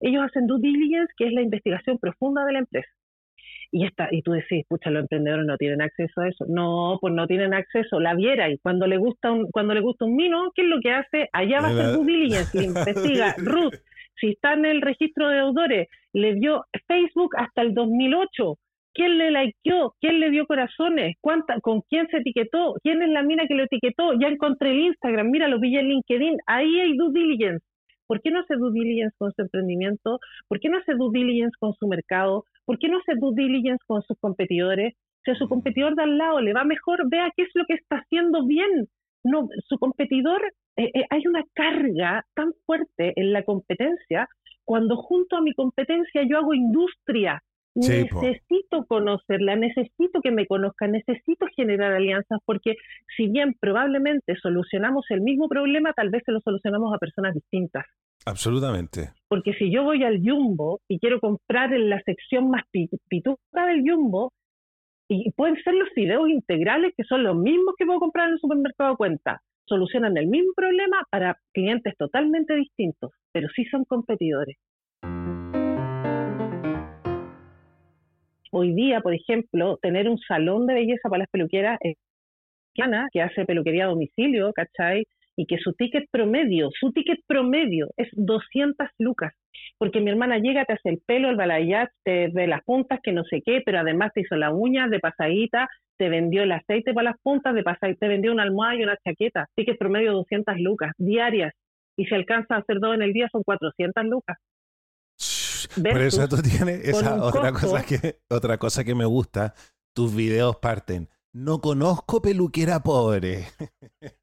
[0.00, 2.88] ellos hacen due diligence, que es la investigación profunda de la empresa.
[3.70, 6.46] Y, está, y tú decís, pucha, los emprendedores no tienen acceso a eso.
[6.48, 8.00] No, pues no tienen acceso.
[8.00, 10.80] La viera y cuando le gusta un, cuando le gusta un vino, ¿qué es lo
[10.80, 11.28] que hace?
[11.32, 13.34] Allá va a hacer due diligence, investiga.
[13.38, 13.74] Ruth,
[14.20, 18.54] si está en el registro de deudores, le dio Facebook hasta el 2008.
[18.94, 19.94] ¿Quién le likeó?
[20.00, 21.16] ¿Quién le dio corazones?
[21.20, 22.74] ¿Cuánta, ¿Con quién se etiquetó?
[22.82, 24.14] ¿Quién es la mina que lo etiquetó?
[24.18, 26.38] Ya encontré el Instagram, mira, lo vi en LinkedIn.
[26.46, 27.64] Ahí hay due diligence.
[28.08, 30.18] ¿Por qué no hace due diligence con su emprendimiento?
[30.48, 32.44] ¿Por qué no hace due diligence con su mercado?
[32.64, 34.94] ¿Por qué no hace due diligence con sus competidores?
[35.24, 37.74] Si a su competidor de al lado le va mejor, vea qué es lo que
[37.74, 38.88] está haciendo bien.
[39.24, 40.42] No, su competidor,
[40.76, 44.26] eh, eh, hay una carga tan fuerte en la competencia
[44.64, 47.42] cuando junto a mi competencia yo hago industria.
[47.78, 52.74] Necesito conocerla, necesito que me conozca, necesito generar alianzas, porque
[53.16, 57.86] si bien probablemente solucionamos el mismo problema, tal vez se lo solucionamos a personas distintas.
[58.26, 59.10] Absolutamente.
[59.28, 63.82] Porque si yo voy al Jumbo y quiero comprar en la sección más pituca del
[63.88, 64.32] Jumbo,
[65.08, 68.40] y pueden ser los fideos integrales que son los mismos que puedo comprar en el
[68.40, 69.40] supermercado de cuenta.
[69.66, 74.56] Solucionan el mismo problema para clientes totalmente distintos, pero sí son competidores.
[78.50, 81.96] Hoy día, por ejemplo, tener un salón de belleza para las peluqueras es
[83.12, 85.04] que hace peluquería a domicilio, ¿cachai?
[85.38, 89.32] y que su ticket promedio, su ticket promedio es 200 lucas,
[89.78, 93.12] porque mi hermana llega, te hace el pelo, el balayage, te de las puntas, que
[93.12, 96.92] no sé qué, pero además te hizo las uñas de pasadita, te vendió el aceite
[96.92, 100.58] para las puntas, de pasadita, te vendió una almohada y una chaqueta, ticket promedio 200
[100.58, 101.52] lucas diarias,
[101.96, 104.38] y si alcanza a hacer dos en el día son 400 lucas.
[105.74, 109.54] Por eso tú tienes esa otra cosa que otra cosa que me gusta,
[109.94, 113.46] tus videos parten no conozco peluquera pobre.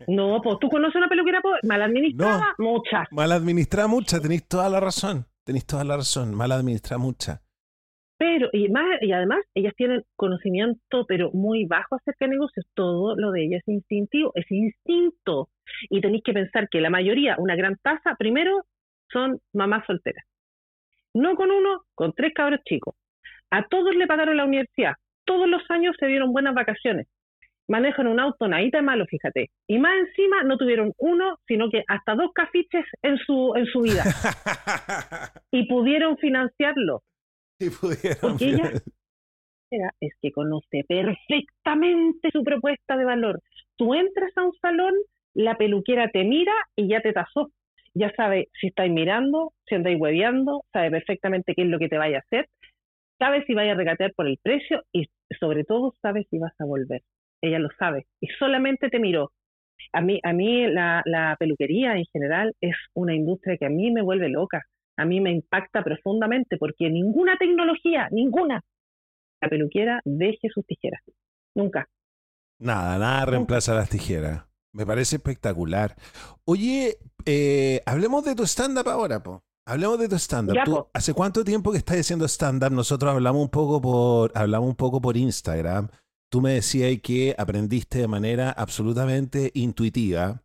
[0.07, 1.59] No, pues tú conoces una peluquera pobre.
[1.63, 3.05] Mal administrada, mucha.
[3.11, 4.19] Mal administrada, mucha.
[4.19, 5.25] Tenéis toda la razón.
[5.43, 6.33] Tenéis toda la razón.
[6.33, 7.41] Mal administrada, mucha.
[8.17, 12.65] Pero, y, más, y además, ellas tienen conocimiento, pero muy bajo acerca de negocios.
[12.73, 15.49] Todo lo de ellas es instintivo, es instinto.
[15.89, 18.63] Y tenéis que pensar que la mayoría, una gran tasa, primero,
[19.11, 20.25] son mamás solteras.
[21.16, 22.93] No con uno, con tres cabros chicos.
[23.49, 24.93] A todos le pagaron la universidad
[25.26, 27.07] todos los años se dieron buenas vacaciones.
[27.68, 29.49] Manejan un auto nadita de malo, fíjate.
[29.68, 33.82] Y más encima no tuvieron uno, sino que hasta dos cafiches en su, en su
[33.82, 34.03] vida.
[35.51, 37.01] y pudieron financiarlo.
[37.59, 38.20] Y pudieron.
[38.22, 38.49] Porque
[39.72, 43.41] ella es que conoce perfectamente su propuesta de valor.
[43.78, 44.93] Tú entras a un salón,
[45.34, 47.51] la peluquera te mira y ya te tasó.
[47.96, 51.98] Ya sabe si estáis mirando, si andáis hueveando, sabe perfectamente qué es lo que te
[51.98, 52.48] vaya a hacer
[53.20, 55.08] sabe si vaya a regatear por el precio y
[55.39, 57.02] sobre todo sabe si vas a volver.
[57.41, 59.32] Ella lo sabe y solamente te miró.
[59.93, 63.91] A mí, a mí la, la peluquería en general es una industria que a mí
[63.91, 64.64] me vuelve loca,
[64.98, 68.62] a mí me impacta profundamente porque ninguna tecnología, ninguna,
[69.41, 71.02] la peluquera deje sus tijeras.
[71.56, 71.88] Nunca.
[72.60, 74.45] Nada, nada reemplaza las tijeras.
[74.76, 75.95] Me parece espectacular.
[76.43, 79.41] Oye, eh, hablemos de tu stand-up ahora, po.
[79.65, 80.89] Hablemos de tu stand-up.
[80.93, 82.71] ¿Hace cuánto tiempo que estás haciendo stand-up?
[82.71, 85.88] Nosotros hablamos un poco por, hablamos un poco por Instagram.
[86.30, 90.43] Tú me decías que aprendiste de manera absolutamente intuitiva.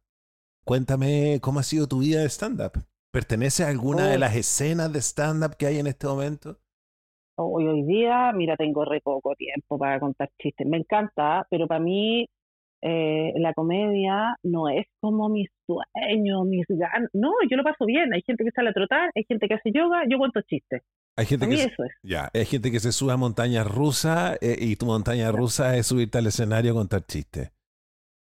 [0.65, 2.85] Cuéntame cómo ha sido tu vida de stand-up.
[3.13, 4.21] ¿Pertenece a alguna de oh.
[4.21, 6.57] las escenas de stand-up que hay en este momento?
[7.37, 10.69] Hoy, hoy día, mira, tengo re poco tiempo para contar chistes.
[10.69, 12.29] Me encanta, pero para mí
[12.83, 17.11] eh, la comedia no es como mis sueños, mis ganas.
[17.13, 18.13] No, yo lo paso bien.
[18.15, 20.83] Hay gente que sale a trotar, hay gente que hace yoga, yo cuento chistes.
[21.17, 21.93] Hay gente, que eso es.
[22.03, 25.87] Ya, hay gente que se sube a montañas rusas eh, y tu montaña rusa es
[25.87, 27.53] subirte al escenario a contar chistes.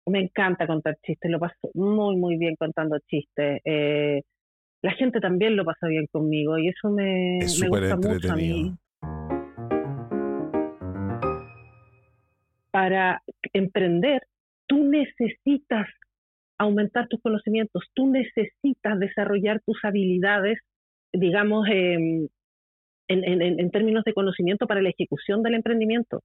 [0.08, 3.62] Me encanta contar chistes, lo paso muy, muy bien contando chistes.
[3.66, 4.24] Eh,
[4.82, 8.74] la gente también lo pasa bien conmigo y eso me, me gusta mucho a mí.
[12.72, 13.22] Para
[13.54, 14.24] emprender
[14.68, 15.88] tú necesitas
[16.58, 20.60] aumentar tus conocimientos, tú necesitas desarrollar tus habilidades,
[21.14, 22.28] digamos, em,
[23.08, 26.24] en, términos de conocimiento para la ejecución del emprendimiento.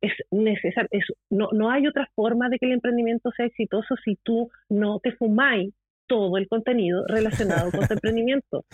[0.00, 0.88] Es necesario,
[1.30, 5.12] no, no hay otra forma de que el emprendimiento sea exitoso si tú no te
[5.12, 5.72] fumáis
[6.10, 8.64] todo el contenido relacionado con tu emprendimiento.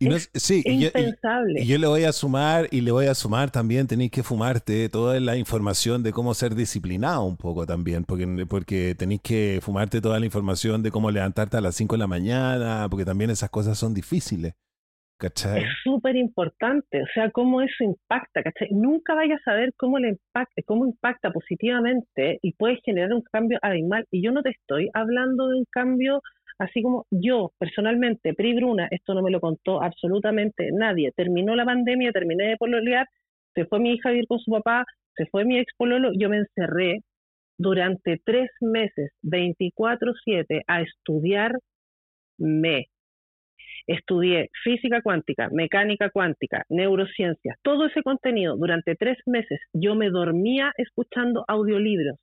[0.00, 1.62] Y es sí, impensable.
[1.62, 4.88] Y yo, le voy a sumar, y le voy a sumar también, tenéis que fumarte
[4.88, 10.00] toda la información de cómo ser disciplinado un poco también, porque, porque tenéis que fumarte
[10.00, 13.50] toda la información de cómo levantarte a las 5 de la mañana, porque también esas
[13.50, 14.54] cosas son difíciles.
[15.20, 15.64] ¿Cachai?
[15.64, 18.68] Es súper importante, o sea, cómo eso impacta, ¿cachai?
[18.70, 23.58] Nunca vayas a saber cómo, le impacta, cómo impacta positivamente y puedes generar un cambio
[23.60, 24.06] animal.
[24.10, 26.22] Y yo no te estoy hablando de un cambio
[26.60, 31.10] Así como yo personalmente, Pri Bruna, esto no me lo contó absolutamente nadie.
[31.16, 33.06] Terminó la pandemia, terminé de pololear,
[33.54, 34.84] se fue mi hija a vivir con su papá,
[35.16, 37.00] se fue mi ex pololo, yo me encerré
[37.56, 41.52] durante tres meses, 24/7, a estudiar
[42.38, 42.88] me.
[43.86, 49.60] Estudié física cuántica, mecánica cuántica, neurociencias, todo ese contenido durante tres meses.
[49.72, 52.18] Yo me dormía escuchando audiolibros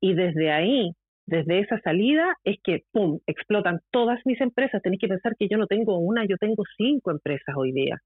[0.00, 0.92] y desde ahí
[1.26, 4.82] desde esa salida es que, ¡pum!, explotan todas mis empresas.
[4.82, 8.00] Tenéis que pensar que yo no tengo una, yo tengo cinco empresas hoy día.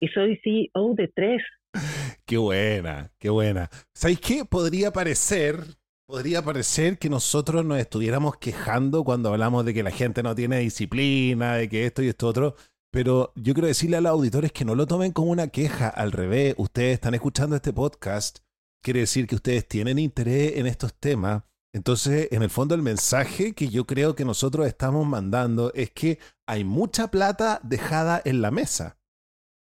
[0.00, 1.42] Y soy CEO de tres.
[2.26, 3.68] Qué buena, qué buena.
[3.94, 4.44] ¿Sabéis qué?
[4.44, 5.56] Podría parecer,
[6.06, 10.60] podría parecer que nosotros nos estuviéramos quejando cuando hablamos de que la gente no tiene
[10.60, 12.54] disciplina, de que esto y esto otro.
[12.90, 15.88] Pero yo quiero decirle a los auditores que no lo tomen como una queja.
[15.88, 18.38] Al revés, ustedes están escuchando este podcast.
[18.82, 21.42] Quiere decir que ustedes tienen interés en estos temas
[21.72, 26.18] entonces, en el fondo, el mensaje que yo creo que nosotros estamos mandando es que
[26.46, 28.98] hay mucha plata dejada en la mesa.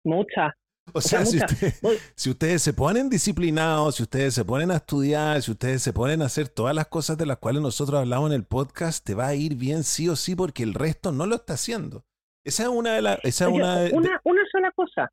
[0.04, 0.56] Mucha.
[0.92, 5.80] O sea, si, ustedes se ponen disciplinados, si ustedes se ponen a estudiar, si ustedes
[5.80, 9.06] se ponen a hacer todas las cosas de las cuales nosotros hablamos en el podcast,
[9.06, 12.04] te va a ir bien sí o sí porque el resto no lo está haciendo.
[12.44, 13.24] Esa es una de las...
[13.24, 15.08] Esa una, una, una sola cosa.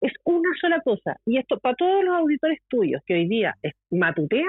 [0.00, 1.18] Es una sola cosa.
[1.26, 3.54] Y esto para todos los auditores tuyos que hoy día
[3.90, 4.48] matutean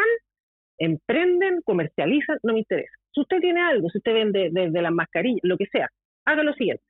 [0.78, 2.94] emprenden, comercializan, no me interesa.
[3.14, 5.90] Si usted tiene algo, si usted vende desde las mascarillas, lo que sea,
[6.26, 6.84] haga lo siguiente.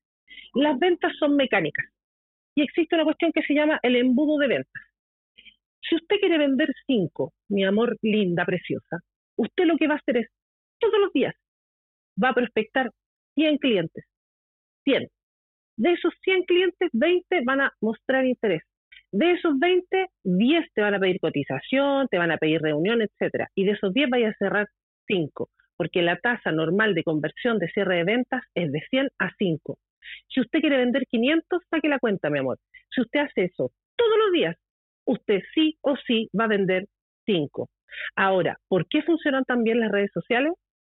[0.54, 1.86] Las ventas son mecánicas
[2.56, 4.84] y existe una cuestión que se llama el embudo de ventas.
[5.82, 9.00] Si usted quiere vender cinco, mi amor linda, preciosa,
[9.38, 10.28] usted lo que va a hacer es,
[10.80, 11.36] todos los días,
[12.22, 12.90] va a prospectar
[13.36, 14.06] 100 clientes.
[14.86, 15.08] 100.
[15.78, 18.64] De esos 100 clientes, 20 van a mostrar interés.
[19.12, 23.49] De esos 20, 10 te van a pedir cotización, te van a pedir reunión, etcétera.
[23.56, 24.68] Y de esos 10 vaya a cerrar
[25.08, 29.32] 5, porque la tasa normal de conversión de cierre de ventas es de 100 a
[29.38, 29.78] 5.
[30.30, 32.60] Si usted quiere vender 500, saque la cuenta, mi amor.
[32.93, 34.56] Si usted hace eso todos los días,
[35.06, 36.86] usted sí o sí va a vender
[37.26, 37.70] 5.
[38.16, 40.53] Ahora, ¿por qué funcionan tan bien las redes sociales?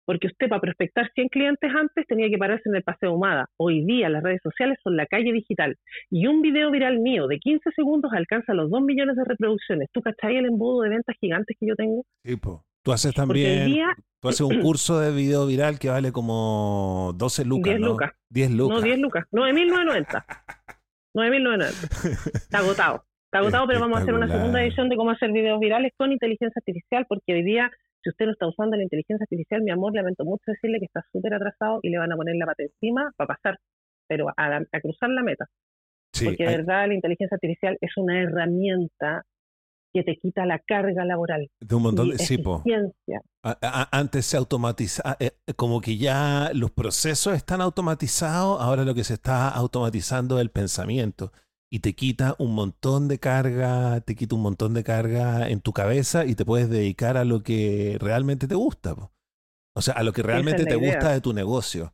[0.06, 3.49] Porque usted para prospectar 100 clientes antes tenía que pararse en el Paseo Humada.
[3.58, 5.78] Hoy día las redes sociales son la calle digital
[6.10, 9.89] y un video viral mío de 15 segundos alcanza los 2 millones de reproducciones.
[9.91, 12.06] ¿Tú cachai el embudo de ventas gigantes que yo tengo?
[12.24, 12.36] Sí,
[12.84, 13.74] Tú haces también...
[14.20, 18.12] tú haces un curso de video viral que vale como 12 lucas, 10 lucas.
[18.30, 18.78] 10 lucas.
[18.78, 19.26] No, 10 lucas.
[19.32, 20.26] 9.990.
[21.16, 22.36] 9.990.
[22.36, 23.03] Está agotado.
[23.26, 26.12] Está agotado, pero vamos a hacer una segunda edición de cómo hacer videos virales con
[26.12, 27.72] inteligencia artificial, porque hoy día
[28.06, 31.03] si usted no está usando la inteligencia artificial, mi amor, lamento mucho decirle que está
[31.12, 33.58] súper atrasado y le van a poner la pata encima para pasar,
[34.08, 35.47] pero a, cruzar la meta.
[36.24, 39.24] Porque de verdad la inteligencia artificial es una herramienta
[39.91, 41.49] que te quita la carga laboral.
[41.60, 42.20] De un montón de...
[42.20, 42.38] Sí,
[43.91, 49.16] antes se automatiza, eh, como que ya los procesos están automatizados, ahora lo que se
[49.16, 51.32] está automatizando es el pensamiento
[51.72, 55.74] y te quita un montón de carga, te quita un montón de carga en tu
[55.74, 58.95] cabeza y te puedes dedicar a lo que realmente te gusta.
[59.76, 61.93] O sea, a lo que realmente te gusta de tu negocio.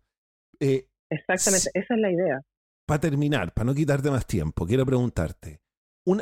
[0.59, 2.41] Eh, Exactamente, esa es la idea.
[2.85, 5.61] Para terminar, para no quitarte más tiempo, quiero preguntarte.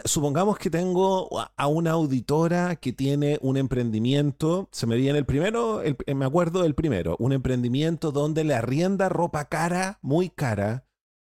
[0.06, 5.82] supongamos que tengo a una auditora que tiene un emprendimiento, se me viene el primero,
[6.16, 10.89] me acuerdo del primero, un emprendimiento donde le arrienda ropa cara, muy cara,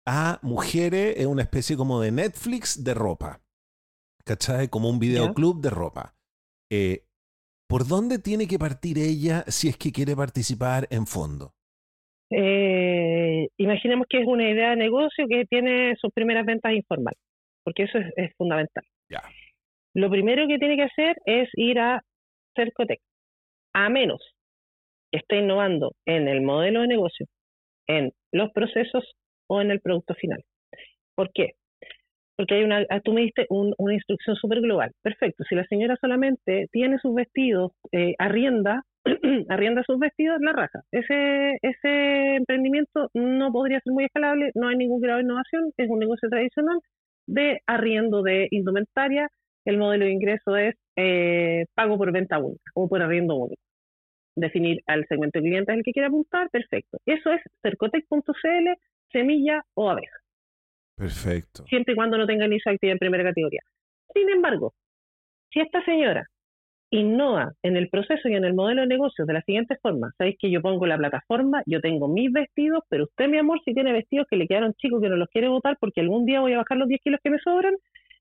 [0.06, 3.40] a mujeres en una especie como de Netflix de ropa.
[4.24, 4.68] ¿Cachai?
[4.68, 6.14] Como un videoclub de ropa.
[6.70, 7.04] Eh,
[7.68, 11.54] ¿Por dónde tiene que partir ella si es que quiere participar en fondo?
[12.30, 17.18] Eh, imaginemos que es una idea de negocio que tiene sus primeras ventas informales,
[17.64, 18.84] porque eso es, fundamental.
[19.10, 19.22] Ya.
[19.94, 22.02] Lo primero que tiene que hacer es ir a
[22.56, 23.00] Cercotec,
[23.74, 24.20] a menos
[25.10, 27.26] que esté innovando en el modelo de negocio,
[27.86, 29.04] en los procesos
[29.52, 30.42] o en el producto final.
[31.14, 31.52] ¿Por qué?
[32.36, 34.92] Porque hay una, ah, tú me diste una instrucción súper global.
[35.02, 38.82] Perfecto, si la señora solamente tiene sus vestidos, eh, arrienda,
[39.50, 40.80] arrienda sus vestidos, la raja.
[40.90, 45.90] Ese, ese emprendimiento no podría ser muy escalable, no hay ningún grado de innovación, es
[45.90, 46.78] un negocio tradicional,
[47.26, 49.28] de arriendo de indumentaria,
[49.66, 53.62] el modelo de ingreso es eh, pago por venta única o por arriendo único.
[54.34, 56.98] Definir al segmento de clientes el que quiera apuntar, perfecto.
[57.04, 58.68] Eso es cercotec.cl,
[59.12, 60.16] semilla o abeja.
[60.96, 61.64] Perfecto.
[61.66, 63.62] Siempre y cuando no tenga inicio actividad en primera categoría.
[64.14, 64.74] Sin embargo,
[65.50, 66.26] si esta señora
[66.92, 70.12] innova en el proceso y en el modelo de negocio de la siguiente forma.
[70.18, 73.72] Sabéis que yo pongo la plataforma, yo tengo mis vestidos, pero usted, mi amor, si
[73.72, 76.52] tiene vestidos que le quedaron chicos que no los quiere votar porque algún día voy
[76.52, 77.74] a bajar los 10 kilos que me sobran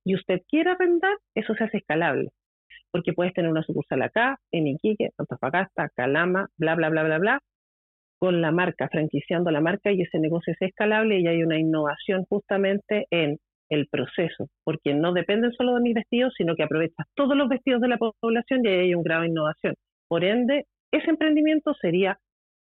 [0.05, 2.29] y usted quiere arrendar, eso se hace escalable.
[2.91, 7.39] Porque puedes tener una sucursal acá, en Iquique, Antofagasta, Calama, bla, bla, bla, bla, bla,
[8.22, 12.24] con la marca, franquiciando la marca y ese negocio es escalable y hay una innovación
[12.30, 17.36] justamente en el proceso, porque no dependen solo de mis vestidos, sino que aprovechas todos
[17.36, 19.74] los vestidos de la población y ahí hay un grado de innovación.
[20.07, 22.19] Por ende, ese emprendimiento sería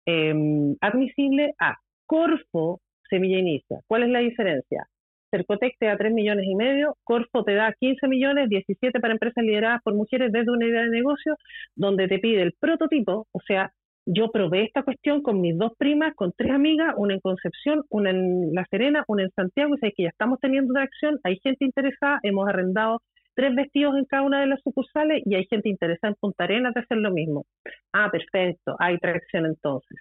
[0.06, 1.76] em, admisible a
[2.06, 2.80] Corfo
[3.10, 3.80] Semilla Inicia.
[3.86, 4.86] ¿Cuál es la diferencia?
[5.30, 9.44] Cercotec te da 3 millones y medio, Corfo te da 15 millones, 17 para empresas
[9.44, 11.36] lideradas por mujeres desde una idea de negocio,
[11.76, 13.70] donde te pide el prototipo, o sea,
[14.06, 18.10] yo probé esta cuestión con mis dos primas, con tres amigas, una en Concepción, una
[18.10, 21.64] en La Serena, una en Santiago, y sé que ya estamos teniendo tracción, hay gente
[21.64, 23.00] interesada, hemos arrendado
[23.34, 26.74] tres vestidos en cada una de las sucursales y hay gente interesada en Punta Arenas
[26.74, 27.46] de hacer lo mismo.
[27.92, 29.98] Ah, perfecto, hay tracción entonces.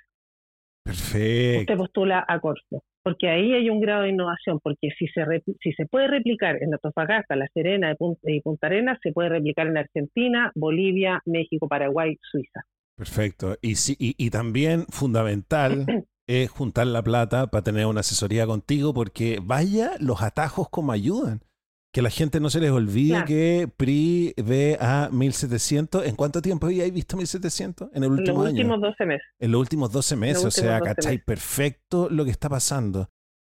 [0.84, 1.62] Perfecto.
[1.62, 5.24] Usted postula a Corso, porque ahí hay un grado de innovación, porque si se,
[5.60, 9.78] si se puede replicar en Antofagasta, La Serena y Punta Arenas, se puede replicar en
[9.78, 12.62] Argentina, Bolivia, México, Paraguay, Suiza.
[13.02, 13.58] Perfecto.
[13.64, 15.88] Y, sí, y, también fundamental
[16.28, 21.42] es juntar la plata para tener una asesoría contigo, porque vaya los atajos como ayudan.
[21.92, 26.06] Que la gente no se les olvide que PRI ve a 1700.
[26.06, 27.90] ¿En cuánto tiempo habíais visto 1700?
[27.96, 28.62] En el último año.
[28.62, 29.28] En los últimos 12 meses.
[29.40, 30.46] En los últimos 12 meses.
[30.46, 31.18] O sea, ¿cachai?
[31.18, 33.10] Perfecto lo que está pasando.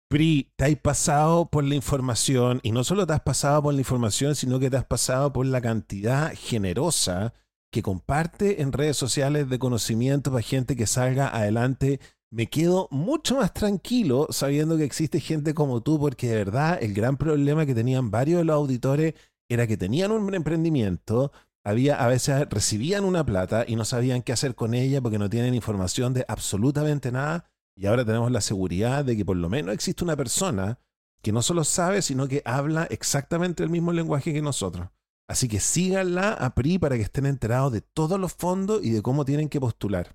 [0.10, 3.82] PRI, te has pasado por la información y no solo te has pasado por la
[3.82, 7.34] información, sino que te has pasado por la cantidad generosa
[7.72, 11.99] que comparte en redes sociales de conocimiento para gente que salga adelante,
[12.30, 16.93] me quedo mucho más tranquilo sabiendo que existe gente como tú, porque de verdad el
[16.93, 19.15] gran problema que tenían varios de los auditores
[19.49, 21.32] era que tenían un emprendimiento,
[21.63, 25.30] había a veces recibían una plata y no sabían qué hacer con ella porque no
[25.30, 27.45] tienen información de absolutamente nada
[27.76, 30.80] y ahora tenemos la seguridad de que por lo menos existe una persona
[31.22, 34.89] que no solo sabe, sino que habla exactamente el mismo lenguaje que nosotros.
[35.32, 39.02] Así que síganla a PRI para que estén enterados de todos los fondos y de
[39.02, 40.08] cómo tienen que postular.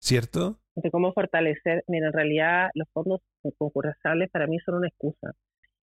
[0.00, 0.58] ¿Cierto?
[0.74, 1.82] De cómo fortalecer.
[1.86, 3.20] Mira, en realidad los fondos
[3.56, 5.32] concursables para mí son una excusa.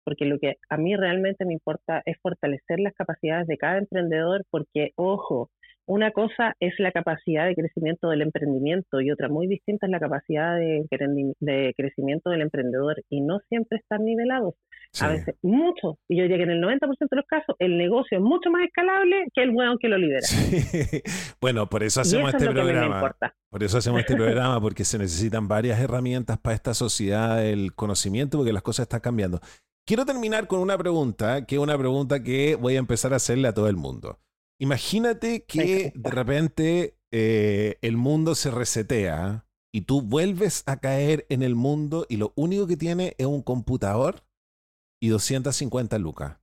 [0.03, 4.45] Porque lo que a mí realmente me importa es fortalecer las capacidades de cada emprendedor,
[4.51, 5.53] porque, ojo,
[5.89, 9.99] una cosa es la capacidad de crecimiento del emprendimiento y otra muy distinta es la
[9.99, 14.55] capacidad de, crecimiento del emprendedor y no siempre están nivelados.
[15.01, 16.81] A veces, mucho, y yo diría que en el 90%
[17.11, 20.21] de los casos, el negocio es mucho más escalable que el weón que lo lidera.
[21.41, 23.15] Bueno, por eso hacemos este programa.
[23.51, 28.39] Por eso hacemos este programa, porque se necesitan varias herramientas para esta sociedad del conocimiento,
[28.39, 29.41] porque las cosas están cambiando.
[29.87, 33.49] Quiero terminar con una pregunta, que es una pregunta que voy a empezar a hacerle
[33.49, 34.19] a todo el mundo.
[34.61, 41.43] Imagínate que de repente eh, el mundo se resetea y tú vuelves a caer en
[41.43, 44.25] el mundo y lo único que tiene es un computador
[45.01, 46.39] y 250 lucas.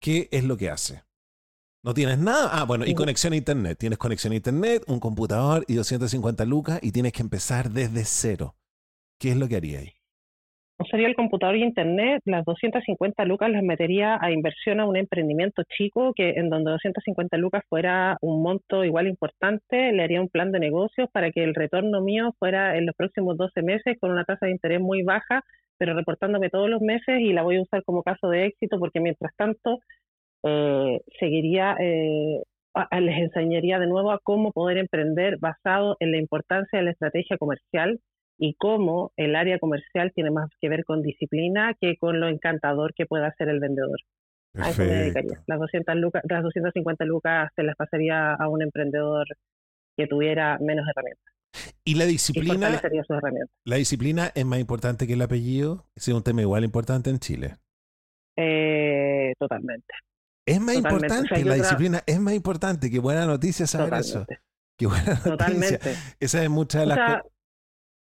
[0.00, 1.04] ¿Qué es lo que hace?
[1.84, 2.50] No tienes nada.
[2.52, 3.78] Ah, bueno, y conexión a internet.
[3.78, 8.56] Tienes conexión a internet, un computador y 250 lucas y tienes que empezar desde cero.
[9.18, 9.94] ¿Qué es lo que haría ahí?
[10.90, 15.62] Sería el computador y internet, las 250 lucas las metería a inversión a un emprendimiento
[15.64, 20.52] chico que en donde 250 lucas fuera un monto igual importante, le haría un plan
[20.52, 24.24] de negocios para que el retorno mío fuera en los próximos 12 meses con una
[24.24, 25.42] tasa de interés muy baja,
[25.78, 29.00] pero reportándome todos los meses y la voy a usar como caso de éxito porque
[29.00, 29.80] mientras tanto
[30.44, 32.42] eh, seguiría, eh,
[33.00, 37.36] les enseñaría de nuevo a cómo poder emprender basado en la importancia de la estrategia
[37.38, 38.00] comercial
[38.38, 42.94] y cómo el área comercial tiene más que ver con disciplina que con lo encantador
[42.94, 43.98] que pueda ser el vendedor.
[44.54, 45.42] A eso me dedicaría.
[45.46, 49.26] Las, 200 lucas, las 250 lucas se las pasaría a un emprendedor
[49.96, 51.32] que tuviera menos herramientas.
[51.84, 52.70] ¿Y la disciplina?
[52.70, 53.54] Y sus herramientas.
[53.64, 55.86] ¿La disciplina es más importante que el apellido?
[55.94, 57.56] ¿Es un tema igual importante en Chile?
[58.36, 59.92] Eh, totalmente.
[60.46, 62.90] Es más importante, la disciplina es más importante.
[62.90, 64.26] Qué buena noticia saber eso.
[64.78, 65.30] Qué buena noticia.
[65.30, 65.94] Totalmente.
[66.18, 67.22] Esa es muchas de las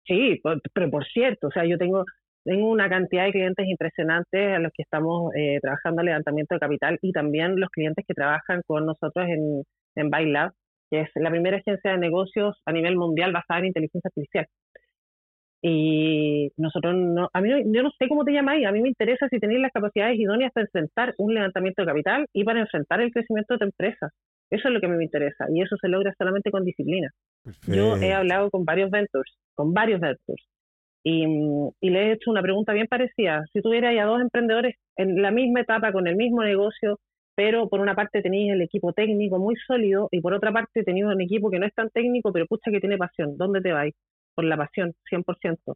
[0.07, 0.39] Sí,
[0.73, 2.05] pero por cierto, o sea, yo tengo,
[2.45, 6.59] tengo una cantidad de clientes impresionantes a los que estamos eh, trabajando el levantamiento de
[6.59, 9.63] capital y también los clientes que trabajan con nosotros en,
[9.95, 10.53] en Bailab,
[10.89, 14.47] que es la primera agencia de negocios a nivel mundial basada en inteligencia artificial.
[15.61, 19.27] Y nosotros, no, a mí, yo no sé cómo te llamáis, a mí me interesa
[19.29, 23.11] si tenéis las capacidades idóneas para enfrentar un levantamiento de capital y para enfrentar el
[23.11, 24.11] crecimiento de tu empresa.
[24.49, 27.09] Eso es lo que a mí me interesa y eso se logra solamente con disciplina.
[27.67, 30.45] Yo he hablado con varios ventures, con varios ventures,
[31.03, 31.25] y,
[31.79, 33.45] y, le he hecho una pregunta bien parecida.
[33.53, 36.99] Si tuviera ya dos emprendedores en la misma etapa, con el mismo negocio,
[37.37, 41.05] pero por una parte tenéis el equipo técnico muy sólido y por otra parte tenéis
[41.05, 43.37] un equipo que no es tan técnico, pero pucha que tiene pasión.
[43.37, 43.93] ¿Dónde te vais?
[44.33, 45.75] Por la pasión, 100%.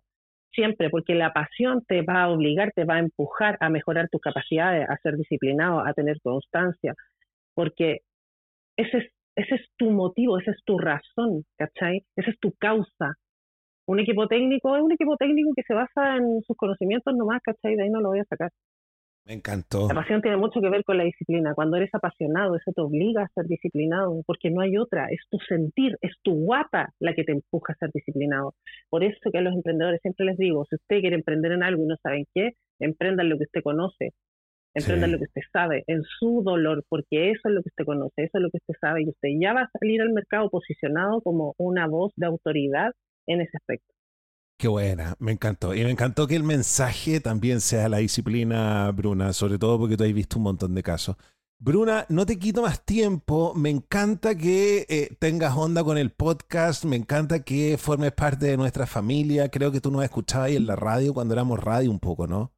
[0.51, 4.19] Siempre, porque la pasión te va a obligar, te va a empujar a mejorar tus
[4.19, 6.95] capacidades, a ser disciplinado, a tener constancia,
[7.53, 7.99] porque
[8.77, 9.05] ese es,
[9.35, 12.03] ese es tu motivo, esa es tu razón, ¿cachai?
[12.15, 13.15] Esa es tu causa.
[13.87, 17.75] Un equipo técnico es un equipo técnico que se basa en sus conocimientos nomás, ¿cachai?
[17.75, 18.51] De ahí no lo voy a sacar.
[19.25, 19.87] Me encantó.
[19.87, 21.53] La pasión tiene mucho que ver con la disciplina.
[21.53, 25.07] Cuando eres apasionado, eso te obliga a ser disciplinado, porque no hay otra.
[25.11, 28.55] Es tu sentir, es tu guapa la que te empuja a ser disciplinado.
[28.89, 31.83] Por eso que a los emprendedores siempre les digo, si usted quiere emprender en algo
[31.83, 34.13] y no saben qué, emprendan lo que usted conoce,
[34.73, 38.23] emprendan lo que usted sabe, en su dolor, porque eso es lo que usted conoce,
[38.23, 41.21] eso es lo que usted sabe, y usted ya va a salir al mercado posicionado
[41.21, 42.91] como una voz de autoridad
[43.27, 43.93] en ese aspecto.
[44.57, 45.73] Qué buena, me encantó.
[45.73, 50.03] Y me encantó que el mensaje también sea la disciplina, Bruna, sobre todo porque tú
[50.03, 51.15] has visto un montón de casos.
[51.57, 53.53] Bruna, no te quito más tiempo.
[53.55, 56.85] Me encanta que eh, tengas onda con el podcast.
[56.85, 59.49] Me encanta que formes parte de nuestra familia.
[59.49, 62.51] Creo que tú nos escuchabas ahí en la radio cuando éramos radio un poco, ¿no?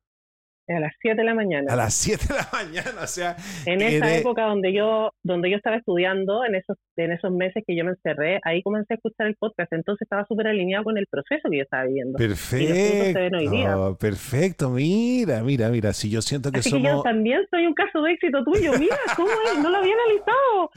[0.69, 1.73] A las 7 de la mañana.
[1.73, 3.35] A las 7 de la mañana, o sea.
[3.65, 7.75] En esa época donde yo, donde yo estaba estudiando, en esos, en esos meses que
[7.75, 9.73] yo me encerré, ahí comencé a escuchar el podcast.
[9.73, 12.17] Entonces estaba súper alineado con el proceso que yo estaba viviendo.
[12.17, 13.97] Perfecto.
[13.99, 15.91] Perfecto, mira, mira, mira.
[15.91, 16.89] Si yo siento que somos.
[16.89, 18.71] yo también soy un caso de éxito tuyo.
[18.79, 19.61] Mira, ¿cómo es?
[19.61, 20.69] No lo había analizado.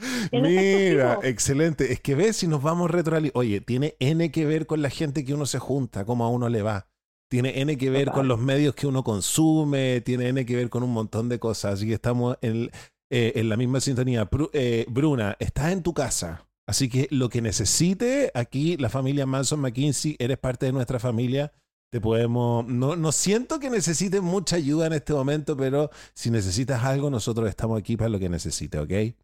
[0.43, 1.93] mira, excelente.
[1.93, 3.39] Es que ves si nos vamos retroalimentando.
[3.39, 6.49] Oye, tiene N que ver con la gente que uno se junta, cómo a uno
[6.49, 6.87] le va
[7.29, 10.83] tiene N que ver con los medios que uno consume, tiene N que ver con
[10.83, 11.73] un montón de cosas.
[11.73, 12.69] Así que estamos en,
[13.11, 14.27] eh, en la misma sintonía.
[14.53, 16.47] Eh, Bruna, estás en tu casa.
[16.67, 21.51] Así que lo que necesite, aquí la familia Manson McKinsey, eres parte de nuestra familia.
[21.89, 22.65] Te podemos.
[22.67, 27.47] No, no siento que necesites mucha ayuda en este momento, pero si necesitas algo, nosotros
[27.47, 29.15] estamos aquí para lo que necesites, ¿ok?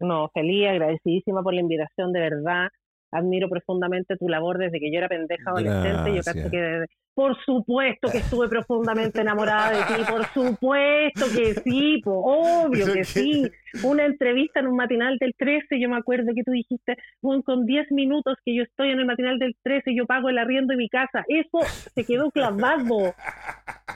[0.00, 2.68] No, feliz, agradecidísima por la invitación, de verdad
[3.12, 6.14] admiro profundamente tu labor desde que yo era pendeja adolescente.
[6.14, 6.86] Yo creo que
[7.16, 13.50] por supuesto que estuve profundamente enamorada de ti, por supuesto que sí, obvio que sí.
[13.82, 17.90] Una entrevista en un matinal del 13, yo me acuerdo que tú dijiste, con 10
[17.92, 20.90] minutos que yo estoy en el matinal del 13, yo pago el arriendo de mi
[20.90, 21.24] casa.
[21.26, 21.60] Eso
[21.94, 23.14] se quedó clavado,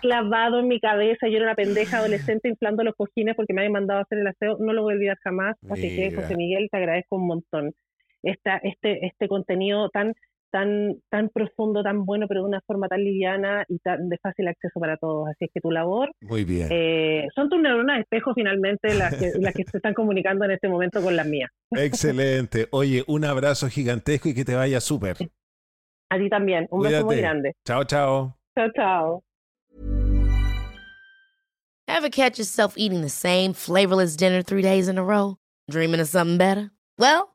[0.00, 1.28] clavado en mi cabeza.
[1.28, 4.28] Yo era una pendeja adolescente inflando los cojines porque me habían mandado a hacer el
[4.28, 4.56] aseo.
[4.60, 5.58] No lo voy a olvidar jamás.
[5.70, 7.74] Así que, José Miguel, te agradezco un montón
[8.22, 10.14] esta, este, este contenido tan,
[10.50, 14.48] tan, tan profundo, tan bueno, pero de una forma tan liviana y tan de fácil
[14.48, 15.28] acceso para todos.
[15.28, 16.68] Así es que tu labor Muy bien.
[16.70, 20.68] Eh, son tus neuronas espejo finalmente las que, las que se están comunicando en este
[20.68, 21.50] momento con las mías.
[21.70, 22.68] Excelente.
[22.70, 25.16] Oye, un abrazo gigantesco y que te vaya súper.
[26.10, 26.66] A ti también.
[26.70, 27.54] Un beso muy grande.
[27.64, 28.36] Chao, chao.
[28.56, 29.22] Chao, chao.
[31.86, 35.36] Ever catch yourself eating the same flavorless dinner three days in a row?
[35.68, 36.70] Dreaming of something better?
[36.98, 37.34] Well,